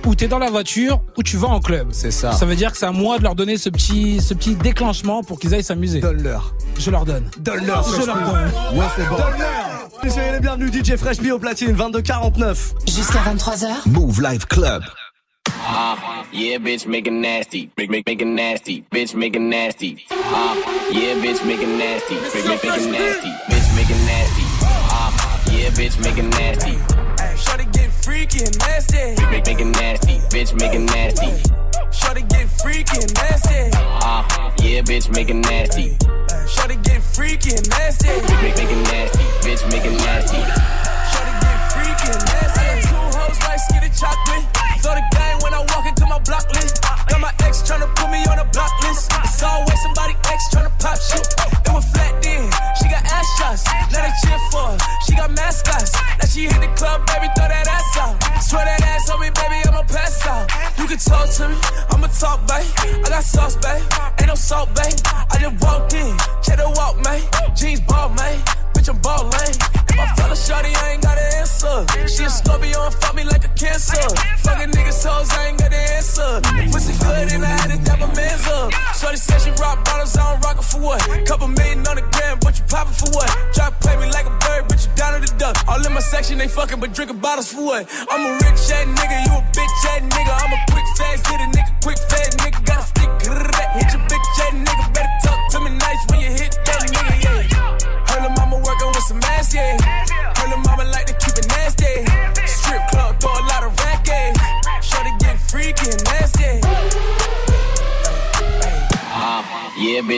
où 0.06 0.14
t'es 0.14 0.26
dans 0.26 0.38
la 0.38 0.50
voiture, 0.50 1.02
où 1.18 1.22
tu 1.22 1.36
vas 1.36 1.48
en 1.48 1.60
club. 1.60 1.88
C'est 1.92 2.10
ça. 2.10 2.32
Ça 2.32 2.46
veut 2.46 2.56
dire 2.56 2.72
que 2.72 2.78
c'est 2.78 2.86
à 2.86 2.92
moi 2.92 3.18
de 3.18 3.24
leur 3.24 3.34
donner 3.34 3.58
ce 3.58 3.68
petit, 3.68 4.20
ce 4.20 4.32
petit 4.32 4.54
déclenchement 4.54 5.22
pour 5.22 5.38
qu'ils 5.38 5.54
aillent 5.54 5.62
s'amuser. 5.62 6.00
Donne-leur. 6.00 6.54
Je 6.78 6.90
leur 6.90 7.04
donne. 7.04 7.28
Donne-leur. 7.38 7.84
Je 7.88 8.06
leur 8.06 8.16
donne. 8.16 8.78
Ouais, 8.78 8.86
c'est 8.96 9.08
bon. 9.08 9.16
Soyez 10.08 10.32
les 10.32 10.40
bienvenus, 10.40 10.72
DJ 10.72 10.96
Fresh 10.96 11.18
P 11.18 11.30
au 11.30 11.38
platine, 11.38 11.76
22h49. 11.76 12.56
Jusqu'à 12.86 13.20
23h. 13.20 13.88
Move 13.88 14.20
Life 14.22 14.46
Club. 14.46 14.82
Uh, 15.64 16.24
yeah, 16.32 16.58
bitch, 16.58 16.86
make 16.86 17.06
it 17.06 17.12
nasty. 17.12 17.70
Make, 17.76 17.88
make, 17.88 18.04
make 18.06 18.20
it 18.20 18.26
nasty. 18.26 18.82
Bitch, 18.90 19.14
make 19.14 19.36
it 19.36 19.40
nasty. 19.40 20.04
Uh, 20.10 20.54
yeah, 20.90 21.14
bitch, 21.22 21.46
make 21.46 21.60
it 21.60 21.68
nasty. 21.68 22.14
Make, 22.14 22.34
make, 22.34 22.64
make 22.64 22.80
it 22.80 22.90
nasty. 22.90 23.30
Bitch, 23.48 23.76
make 23.76 23.90
it 23.90 24.00
nasty. 24.04 24.42
Uh, 24.90 25.38
yeah, 25.52 25.70
bitch, 25.70 25.98
make 26.02 26.18
it 26.18 26.24
nasty. 26.24 26.78
Shorty 27.36 27.64
get 27.72 27.92
freaky 27.92 28.44
and 28.44 28.58
nasty. 28.58 29.14
Make, 29.30 29.30
make, 29.30 29.46
make 29.46 29.60
it 29.60 29.64
nasty. 29.66 30.14
Bitch, 30.34 30.52
make 30.58 30.74
it 30.74 30.80
nasty. 30.80 31.30
Shorty 31.92 32.22
get 32.22 32.48
freaky 32.48 32.98
and 32.98 33.14
nasty. 33.14 33.70
Uh, 33.76 34.50
yeah, 34.58 34.82
bitch, 34.82 35.10
make 35.14 35.30
it 35.30 35.36
nasty. 35.36 35.96
Shorty 36.48 36.76
get 36.82 37.02
freaky 37.02 37.54
and 37.54 37.68
nasty. 37.70 38.08
Make, 38.08 38.42
make, 38.42 38.56
make 38.56 38.70
it 38.70 38.82
nasty. 38.90 39.24
Bitch, 39.46 39.62
make 39.70 39.84
it 39.84 39.94
nasty. 39.94 40.42
Shorty 41.12 41.32
get 41.38 41.58
freaky 41.72 42.10
and 42.10 42.24
nasty. 42.26 42.81
Two 43.32 43.48
like 43.48 43.60
skinny 43.60 43.88
chocolate. 43.96 44.44
Throw 44.84 44.92
the 44.92 45.04
gang 45.12 45.40
when 45.40 45.54
I 45.54 45.60
walk 45.72 45.86
into 45.86 46.04
my 46.06 46.18
block 46.20 46.44
list. 46.52 46.82
Got 47.08 47.20
my 47.20 47.32
ex 47.44 47.62
tryna 47.62 47.88
put 47.96 48.10
me 48.10 48.20
on 48.28 48.38
a 48.38 48.44
block 48.44 48.72
list. 48.84 49.10
It's 49.24 49.42
always 49.42 49.80
somebody 49.80 50.14
ex 50.28 50.52
tryna 50.52 50.72
pop 50.78 51.00
shit. 51.00 51.24
It 51.64 51.72
was 51.72 51.86
flat 51.92 52.20
then. 52.20 52.44
She 52.76 52.92
got 52.92 53.04
ass 53.08 53.26
shots. 53.38 53.64
Now 53.88 54.04
they 54.04 54.12
cheer 54.20 54.40
for 54.50 54.76
her. 54.76 54.78
She 55.06 55.16
got 55.16 55.30
mascots. 55.32 55.92
Now 56.20 56.26
she 56.28 56.44
hit 56.44 56.60
the 56.60 56.68
club, 56.76 57.06
baby, 57.06 57.28
throw 57.32 57.48
that 57.48 57.66
ass 57.68 57.96
out. 57.96 58.20
Swear 58.42 58.64
that 58.64 58.82
ass 58.82 59.08
on 59.08 59.20
me, 59.20 59.30
baby, 59.32 59.64
I'ma 59.64 59.82
pass 59.88 60.26
out. 60.26 60.50
You 60.76 60.86
can 60.86 60.98
talk 60.98 61.30
to 61.40 61.48
me, 61.48 61.56
I'ma 61.88 62.08
talk, 62.08 62.44
babe. 62.44 62.68
I 63.00 63.08
got 63.08 63.24
sauce, 63.24 63.56
babe. 63.56 63.80
Ain't 64.20 64.28
no 64.28 64.34
salt, 64.34 64.68
babe. 64.76 64.92
I 65.30 65.38
just 65.40 65.56
walked 65.62 65.94
in, 65.94 66.12
check 66.42 66.58
the 66.58 66.68
walk, 66.76 67.00
man. 67.00 67.22
Jeans 67.56 67.80
ball, 67.80 68.10
man. 68.10 68.61
Bitch, 68.82 68.90
I'm 68.90 68.98
ball 68.98 69.30
lane. 69.30 69.54
If 69.94 69.98
I 69.98 70.06
fell 70.18 70.32
a 70.32 70.36
shorty, 70.36 70.74
I 70.74 70.98
ain't 70.98 71.02
got 71.02 71.14
an 71.14 71.30
answer. 71.38 71.86
She 72.10 72.24
a 72.24 72.30
Scorpio 72.30 72.82
and 72.82 72.94
fuck 72.94 73.14
me 73.14 73.22
like 73.22 73.44
a 73.44 73.52
cancer. 73.54 74.02
Fucking 74.42 74.74
niggas 74.74 75.06
hoes, 75.06 75.30
I 75.30 75.54
ain't 75.54 75.58
got 75.58 75.70
an 75.70 75.86
answer. 75.94 76.42
Pussy 76.72 76.98
good 76.98 77.30
and 77.30 77.44
I 77.44 77.52
had 77.62 77.70
to 77.70 77.78
dap 77.78 78.00
my 78.00 78.10
mans 78.10 78.42
up. 78.48 78.74
Shorty 78.98 79.18
said 79.18 79.38
she 79.38 79.50
rock 79.62 79.84
bottles, 79.84 80.16
I 80.16 80.32
don't 80.32 80.42
rock 80.42 80.58
it 80.58 80.66
for 80.66 80.80
what? 80.80 80.98
Couple 81.26 81.46
million 81.46 81.86
on 81.86 81.94
the 81.94 82.02
gram, 82.10 82.38
but 82.42 82.58
you 82.58 82.64
poppin' 82.66 82.94
for 82.94 83.10
what? 83.14 83.30
Drop 83.54 83.78
play 83.78 83.94
me 84.02 84.10
like 84.10 84.26
a 84.26 84.34
bird, 84.42 84.66
but 84.66 84.82
you 84.82 84.90
down 84.98 85.14
to 85.14 85.20
the 85.22 85.32
duck. 85.38 85.54
All 85.68 85.78
in 85.78 85.92
my 85.94 86.00
section, 86.00 86.38
they 86.38 86.48
fucking, 86.48 86.80
but 86.80 86.92
drinking 86.92 87.18
bottles 87.18 87.52
for 87.52 87.62
what? 87.62 87.86
I'm 88.10 88.26
a 88.26 88.34
rich 88.34 88.66
ass 88.66 88.90
nigga, 88.98 89.16
you 89.22 89.32
a 89.38 89.42
bitch 89.54 89.78
ass 89.94 90.02
nigga. 90.10 90.34
I'm 90.42 90.50
a 90.50 90.58
quick 90.74 90.88
fast 90.98 91.26
a 91.30 91.46
nigga, 91.54 91.70
quick 91.86 91.98
fast 92.10 92.38
nigga. 92.38 92.71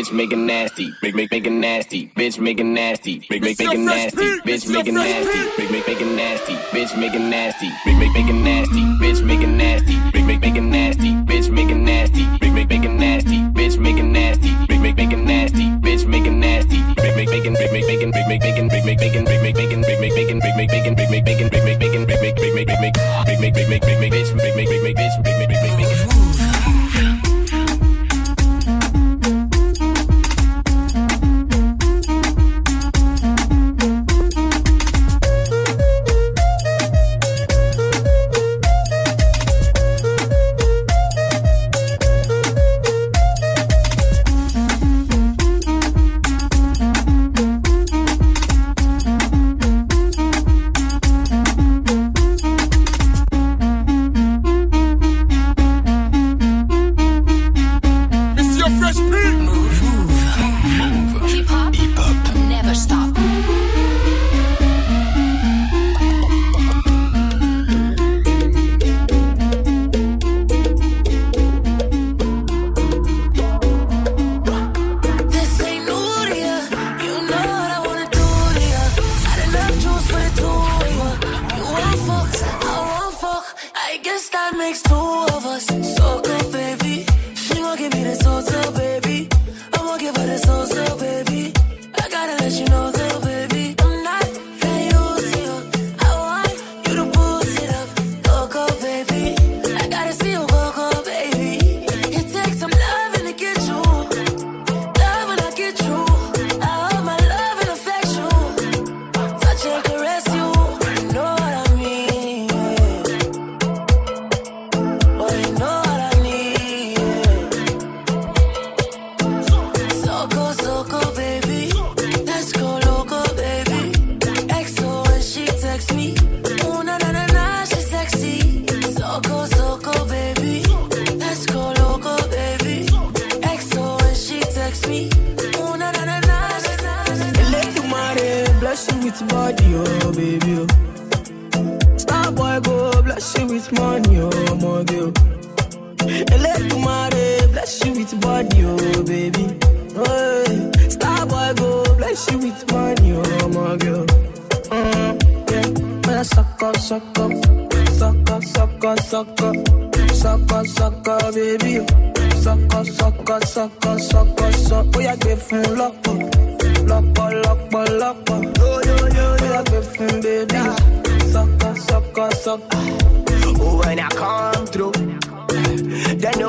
Bitch, 0.04 0.12
make 0.12 0.32
it 0.32 0.36
nasty. 0.36 0.92
Make, 1.02 1.14
make, 1.14 1.30
make 1.30 1.46
it 1.46 1.50
nasty. 1.50 2.08
Bitch, 2.16 2.38
make 2.38 2.60
it 2.60 2.64
nasty. 2.64 3.26
Make, 3.30 3.42
make, 3.42 3.58
make 3.58 3.72
it 3.72 3.78
nasty. 3.78 4.16
Bitch, 4.44 4.68
make 4.68 4.86
it 4.86 4.92
nasty. 4.92 5.40
Make, 5.58 5.70
make, 5.70 5.86
make 5.86 6.00
it 6.00 6.06
nasty. 6.06 6.54
Bitch, 6.54 6.96
make 6.96 7.14
it 7.14 7.20
nasty. 7.20 7.68
Make, 7.86 7.98
make, 7.98 8.12
make 8.12 8.28
it 8.28 8.32
nasty. 8.34 8.80
Bitch, 9.00 9.22
make 9.24 9.40
it 9.40 9.46
nasty. 9.46 9.96
Make, 10.12 10.26
make, 10.26 10.40
make 10.40 10.56
it 10.56 10.62
nasty. 10.62 11.12
Bitch, 11.24 11.50
make 11.50 11.70
it 11.70 11.74
nasty. 11.74 12.26
Make, 12.40 12.52
make, 12.52 12.68
make 12.68 12.84
it 12.84 12.90
nasty. 12.90 13.38
Bitch, 13.54 13.78
make 13.78 13.98
it 13.98 14.02
nasty. 14.02 14.50
Make, 14.68 14.80
make, 14.80 14.96
make 14.96 15.12
it 15.12 15.18
nasty. 15.18 15.64
Bitch, 15.80 16.06
make 16.06 16.26
it 16.26 16.30
nasty. 16.30 16.78
Make, 17.02 17.16
make, 17.16 17.28
make 17.28 17.44
it, 17.44 17.50
make, 17.50 17.72
make, 17.72 17.86
make 17.86 18.02
it, 18.02 18.12
make, 18.12 18.26
make, 18.26 18.42
make 18.42 18.56
it, 18.56 18.64
make, 18.64 18.84
make, 18.84 19.00
make 19.00 19.14
it, 19.14 19.24
make, 19.24 19.42
make, 19.42 19.56
make 19.56 19.72
it, 19.72 19.78
make, 19.78 20.00
make, 20.00 20.14
make 20.14 20.30
it, 20.30 20.34
make, 20.34 20.56
make, 20.56 20.70
make 20.70 20.86
it, 20.86 20.96
make, 20.96 21.10
make, 21.10 21.28
it, 21.28 21.33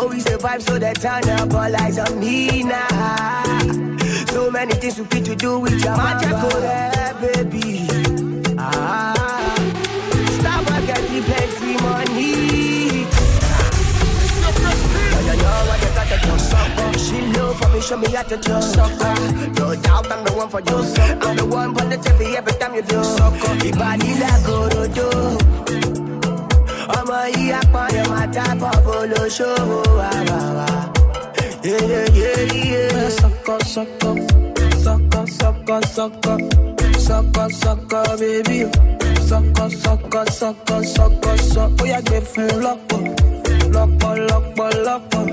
know 0.05 0.13
we 0.13 0.19
survive, 0.19 0.61
so 0.61 0.77
they 0.79 0.93
turn 0.93 1.29
up 1.29 1.53
all 1.53 1.75
eyes 1.81 1.97
on 1.99 2.19
me 2.19 2.63
now. 2.63 3.53
So 4.27 4.51
many 4.51 4.73
things 4.73 4.99
we 4.99 5.05
fit 5.05 5.25
to 5.25 5.35
do 5.35 5.59
with 5.59 5.83
your 5.83 5.95
magic 5.97 6.29
for 6.29 6.59
that, 6.59 7.19
baby. 7.21 7.87
Ah, 8.57 9.55
stop 10.39 10.65
getting 10.85 11.23
plenty 11.23 11.73
money. 11.83 13.05
You 15.25 15.35
know 15.41 15.57
what 15.69 15.79
you 16.11 16.19
do, 16.25 16.33
sucker. 16.39 16.99
She 16.99 17.21
love 17.33 17.57
for 17.59 17.69
me, 17.69 17.81
show 17.81 17.97
me 17.97 18.11
how 18.11 18.23
to 18.23 18.37
do, 18.37 18.61
sucker. 18.61 19.15
No 19.59 19.75
doubt 19.75 20.11
I'm 20.11 20.23
the 20.23 20.33
one 20.35 20.49
for 20.49 20.59
you, 20.59 20.83
sucker. 20.83 21.27
I'm 21.27 21.35
the 21.35 21.45
one 21.45 21.73
for 21.75 21.85
the 21.85 21.97
TV 21.97 22.35
every 22.35 22.53
time 22.53 22.75
you 22.75 22.81
do, 22.81 23.03
sucker. 23.03 23.53
Ibadi 23.69 24.19
la 24.21 24.31
go 24.45 24.69
do 24.69 24.87
do. 24.93 25.94
ọmọ 26.97 27.17
yìí 27.35 27.51
apọ̀yọ̀ 27.61 28.05
máa 28.11 28.27
dábọ̀ 28.35 28.73
bolóṣòwò 28.85 29.79
àwàwà. 30.15 30.67
sọkọsọkọ 33.19 34.09
sọkọsọkọ 34.83 35.75
sọkọ 35.95 36.33
sọkọsọkọ 37.07 37.99
bébí 38.19 38.59
sọkọsọkọ 39.29 40.19
sọkọsọkọ 40.39 41.31
sọ 41.51 41.63
ó 41.81 41.83
yà 41.91 41.99
gbé 42.07 42.17
fún 42.31 42.49
lọ́pọ̀ 42.65 42.99
lọ́pọ̀ 43.73 44.11
lọ́pọ̀ 44.29 44.67
lọ́pọ̀ 44.85 45.23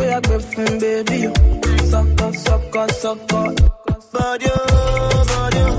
ó 0.00 0.02
yà 0.10 0.18
gbé 0.24 0.36
fún 0.48 0.68
bébí 0.82 1.18
sọkọsọkọ 1.90 2.82
sọkọ. 3.02 3.40
bọ́dí 4.12 4.48
ó 4.58 4.62
bọ́dí 5.30 5.60
ó. 5.68 5.72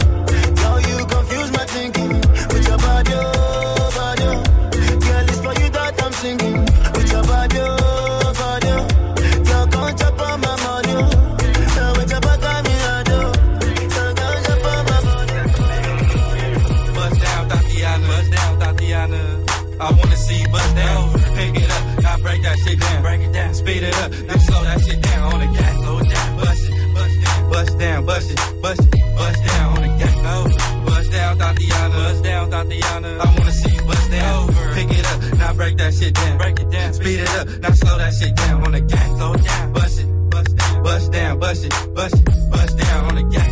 It 23.90 23.96
it 23.96 24.04
up, 24.04 24.12
then 24.12 24.40
slow 24.40 24.64
that 24.64 24.82
shit 24.86 25.02
down 25.02 25.34
on 25.34 25.40
the 25.40 25.48
gas. 25.58 25.76
Slow 25.82 26.00
down, 26.00 26.38
bust 26.38 26.70
it, 26.70 26.94
bust 26.94 27.16
down, 27.24 27.50
bust 27.50 27.80
down, 27.80 28.06
bust 28.06 28.32
it, 28.32 28.62
bust 28.62 28.82
it, 28.86 29.16
bust 29.18 29.46
down 29.46 29.78
on 29.78 29.82
the 29.82 29.90
gas. 29.98 30.16
Oh, 30.30 30.86
bust 30.86 31.12
down, 31.12 31.38
Thotiana. 31.40 31.96
Bust 31.98 32.24
down, 32.24 32.52
Thotiana. 32.52 33.20
I 33.20 33.26
wanna 33.36 33.52
see 33.52 33.76
you 33.76 33.82
bust 33.90 34.12
down. 34.12 34.48
Pick 34.76 34.92
it 34.92 35.06
up, 35.12 35.38
now 35.40 35.54
break 35.54 35.78
that 35.78 35.94
shit 35.94 36.14
down. 36.14 36.38
Break 36.38 36.60
it 36.60 36.70
down, 36.70 36.94
speed 36.94 37.20
it 37.20 37.30
up, 37.40 37.48
now 37.62 37.72
slow 37.72 37.98
that 37.98 38.14
shit 38.14 38.36
down 38.36 38.64
on 38.64 38.72
the 38.74 38.82
gas. 38.82 39.08
Slow 39.18 39.34
down, 39.34 39.74
bust 39.74 40.00
it, 40.00 40.30
bust 40.30 40.56
down, 40.56 40.84
bust 40.84 41.12
down, 41.12 41.40
bust 41.40 41.66
it, 41.66 41.74
bust 41.96 42.16
it, 42.16 42.52
bust 42.52 42.78
down 42.78 43.06
on 43.10 43.16
the 43.16 43.24
gas. 43.24 43.50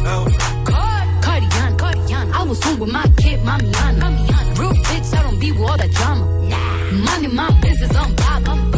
Cardiana, 1.26 1.78
Cardiana. 1.82 2.34
I 2.34 2.44
was 2.44 2.64
home 2.64 2.80
with 2.80 2.92
my 2.92 3.08
kid, 3.18 3.40
Mamiana. 3.42 4.00
Mamiana. 4.04 4.60
Real 4.60 4.74
bitch, 4.86 5.18
I 5.18 5.24
don't 5.24 5.40
be 5.40 5.52
with 5.52 5.62
all 5.62 5.78
that 5.78 5.92
drama. 5.92 6.26
Nah. 6.50 6.92
Money, 7.06 7.28
my 7.28 7.50
business, 7.62 7.96
I'm 7.96 8.16
bob, 8.16 8.48
I'm 8.48 8.72
bob. 8.72 8.77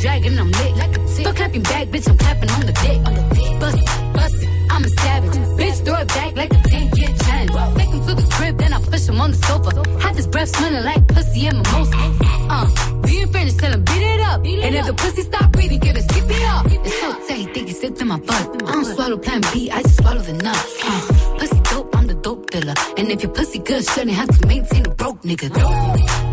Dragging, 0.00 0.38
I'm 0.38 0.50
lit 0.50 0.76
like 0.76 0.96
a 0.96 0.98
tick. 0.98 1.08
Still 1.08 1.34
clapping 1.34 1.62
back, 1.62 1.88
bitch, 1.88 2.08
I'm 2.08 2.16
clapping 2.16 2.50
on 2.50 2.60
the 2.64 2.72
dick. 2.72 2.98
On 3.06 3.14
the 3.14 3.22
dick. 3.34 3.60
Bust 3.60 3.78
it, 3.78 4.12
bust 4.14 4.42
it, 4.42 4.48
I'm 4.70 4.84
a 4.84 4.88
savage. 4.88 5.36
Bitch, 5.60 5.84
throw 5.84 6.00
it 6.00 6.08
back 6.08 6.36
like 6.36 6.52
a 6.52 6.62
10 6.68 6.96
year 6.96 7.08
challenge. 7.24 7.76
Take 7.76 7.88
him 7.90 8.06
to 8.06 8.14
the 8.14 8.26
crib, 8.32 8.58
then 8.58 8.72
I 8.72 8.80
push 8.80 9.06
him 9.08 9.20
on 9.20 9.30
the 9.32 9.36
sofa. 9.36 9.70
Had 10.00 10.14
this 10.16 10.26
breath 10.26 10.48
smelling 10.56 10.84
like 10.84 11.06
pussy 11.08 11.46
and 11.46 11.58
mimosa. 11.58 11.96
Uh, 12.50 12.66
we 13.04 13.20
ain't 13.20 13.32
finished, 13.32 13.60
tell 13.60 13.72
him 13.72 13.84
beat 13.84 14.02
it 14.02 14.20
up. 14.22 14.40
and 14.44 14.74
if 14.74 14.84
the 14.84 14.94
pussy 14.94 15.22
stop 15.22 15.52
breathing, 15.52 15.78
give 15.78 15.96
it 15.96 16.02
skip 16.10 16.24
it 16.28 16.42
up. 16.42 16.66
It's 16.66 17.00
so 17.00 17.12
tight, 17.28 17.54
think 17.54 17.68
he 17.68 17.74
slipped 17.74 18.00
in 18.02 18.08
my 18.08 18.18
butt. 18.18 18.62
I 18.64 18.72
don't 18.72 18.84
swallow 18.84 19.18
plan 19.18 19.40
B, 19.52 19.70
I 19.70 19.82
just 19.82 19.98
swallow 19.98 20.20
the 20.20 20.32
nut. 20.32 20.56
Uh, 20.82 21.36
pussy 21.38 21.60
dope, 21.70 21.94
I'm 21.96 22.08
the 22.08 22.14
dope 22.14 22.50
dealer. 22.50 22.74
And 22.96 23.08
if 23.12 23.22
your 23.22 23.30
pussy 23.30 23.60
good, 23.60 23.84
shouldn't 23.84 24.16
have 24.16 24.36
to 24.36 24.46
maintain 24.48 24.84
a 24.84 24.90
broke 24.90 25.22
nigga. 25.22 25.48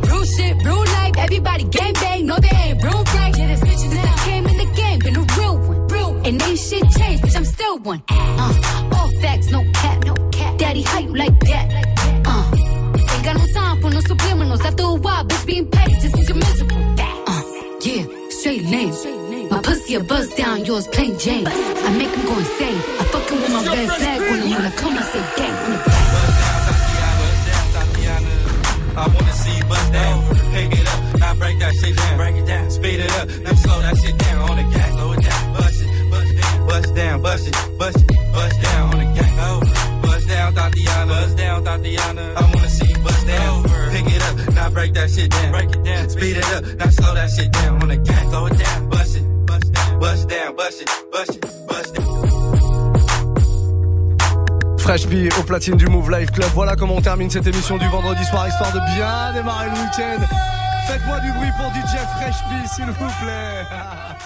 Real 0.09 0.25
shit, 0.25 0.55
real 0.65 0.83
life, 0.97 1.17
everybody 1.19 1.65
gang 1.65 1.93
bang, 1.93 2.16
one. 7.87 8.03
Uh, 8.09 8.91
all 8.95 9.09
facts, 9.21 9.49
no 9.49 9.63
cap, 9.73 10.03
no 10.03 10.13
cap. 10.31 10.57
Daddy, 10.57 10.81
how 10.81 10.99
you 10.99 11.15
like 11.15 11.39
that? 11.51 11.65
Uh, 12.25 12.45
ain't 13.13 13.23
got 13.23 13.35
no 13.37 13.47
time 13.53 13.81
for 13.81 13.89
no 13.89 13.99
subliminals. 13.99 14.63
After 14.65 14.83
a 14.83 14.93
while, 14.95 15.23
bitch, 15.23 15.45
being 15.47 15.67
paid 15.67 15.95
just 16.01 16.13
means 16.15 16.27
you're 16.29 16.37
miserable. 16.37 16.77
Uh, 17.31 17.43
yeah, 17.87 18.03
straight 18.29 18.63
lane. 18.73 18.93
My 19.49 19.61
pussy 19.61 19.95
a 19.95 20.03
buzz 20.03 20.27
down, 20.35 20.65
yours 20.65 20.85
plain 20.87 21.17
Jane. 21.17 21.47
I 21.47 21.97
make 21.97 22.13
him 22.13 22.25
go 22.25 22.37
insane. 22.37 22.81
I 22.99 23.03
fucking 23.13 23.39
with 23.41 23.53
my 23.53 23.63
red 23.73 23.89
flag 23.99 24.21
on 24.31 24.39
him 24.41 24.49
when 24.51 24.65
I 24.69 24.71
come, 24.81 24.97
I 24.97 25.03
say 25.11 25.23
gang 25.37 25.55
on 25.63 25.71
the 25.71 25.77
back. 25.77 26.27
I 28.97 29.07
wanna 29.13 29.33
see 29.33 29.55
you 29.55 29.63
bust 29.65 29.93
down. 29.93 30.35
Pick 30.53 30.71
it 30.73 30.87
up, 30.87 31.19
now 31.19 31.33
break 31.35 31.59
that 31.59 31.73
shit 31.75 31.95
down. 31.95 32.17
Break 32.17 32.35
it 32.35 32.47
down, 32.47 32.66
Tatiana. 41.87 42.33
I 42.35 42.41
wanna 42.53 42.69
see 42.69 42.87
you 42.87 42.99
bust 42.99 43.27
down. 43.27 43.63
Pick 43.91 44.07
it 44.07 44.21
up, 44.23 44.53
now 44.53 44.69
break 44.69 44.93
that 44.93 45.09
shit 45.09 45.31
down. 45.31 45.51
Break 45.51 45.69
it 45.71 45.83
down, 45.83 46.09
speed 46.09 46.37
it 46.37 46.53
up, 46.53 46.63
now 46.79 46.89
slow 46.89 47.13
that 47.13 47.29
shit 47.29 47.51
down 47.51 47.81
on 47.81 47.87
the 47.89 47.97
gas. 47.97 48.29
Slow 48.29 48.45
it 48.47 48.57
down, 48.57 48.89
bust 48.89 49.17
it, 49.17 49.45
bust 49.45 49.73
down, 49.73 49.99
bust 49.99 50.29
down, 50.29 50.55
bust 50.55 50.81
it, 50.81 50.89
bust 51.11 51.35
it, 51.35 51.41
bust 51.67 51.95
down. 51.95 52.07
Fresh 54.79 55.07
P 55.07 55.29
au 55.37 55.43
platine 55.43 55.75
du 55.75 55.87
Move 55.87 56.09
Life 56.11 56.31
Club. 56.31 56.49
Voilà 56.53 56.75
comment 56.75 56.95
on 56.95 57.01
termine 57.01 57.29
cette 57.29 57.47
émission 57.47 57.77
du 57.77 57.87
vendredi 57.89 58.23
soir, 58.25 58.47
histoire 58.47 58.71
de 58.71 58.79
bien 58.95 59.33
démarrer 59.33 59.67
le 59.67 59.73
week-end. 59.73 60.25
Faites-moi 60.87 61.19
du 61.19 61.31
bruit 61.33 61.51
pour 61.57 61.67
DJ 61.71 61.97
Fresh 62.15 62.39
P, 62.47 62.67
s'il 62.73 62.85
vous 62.85 63.11
plaît. 63.21 63.65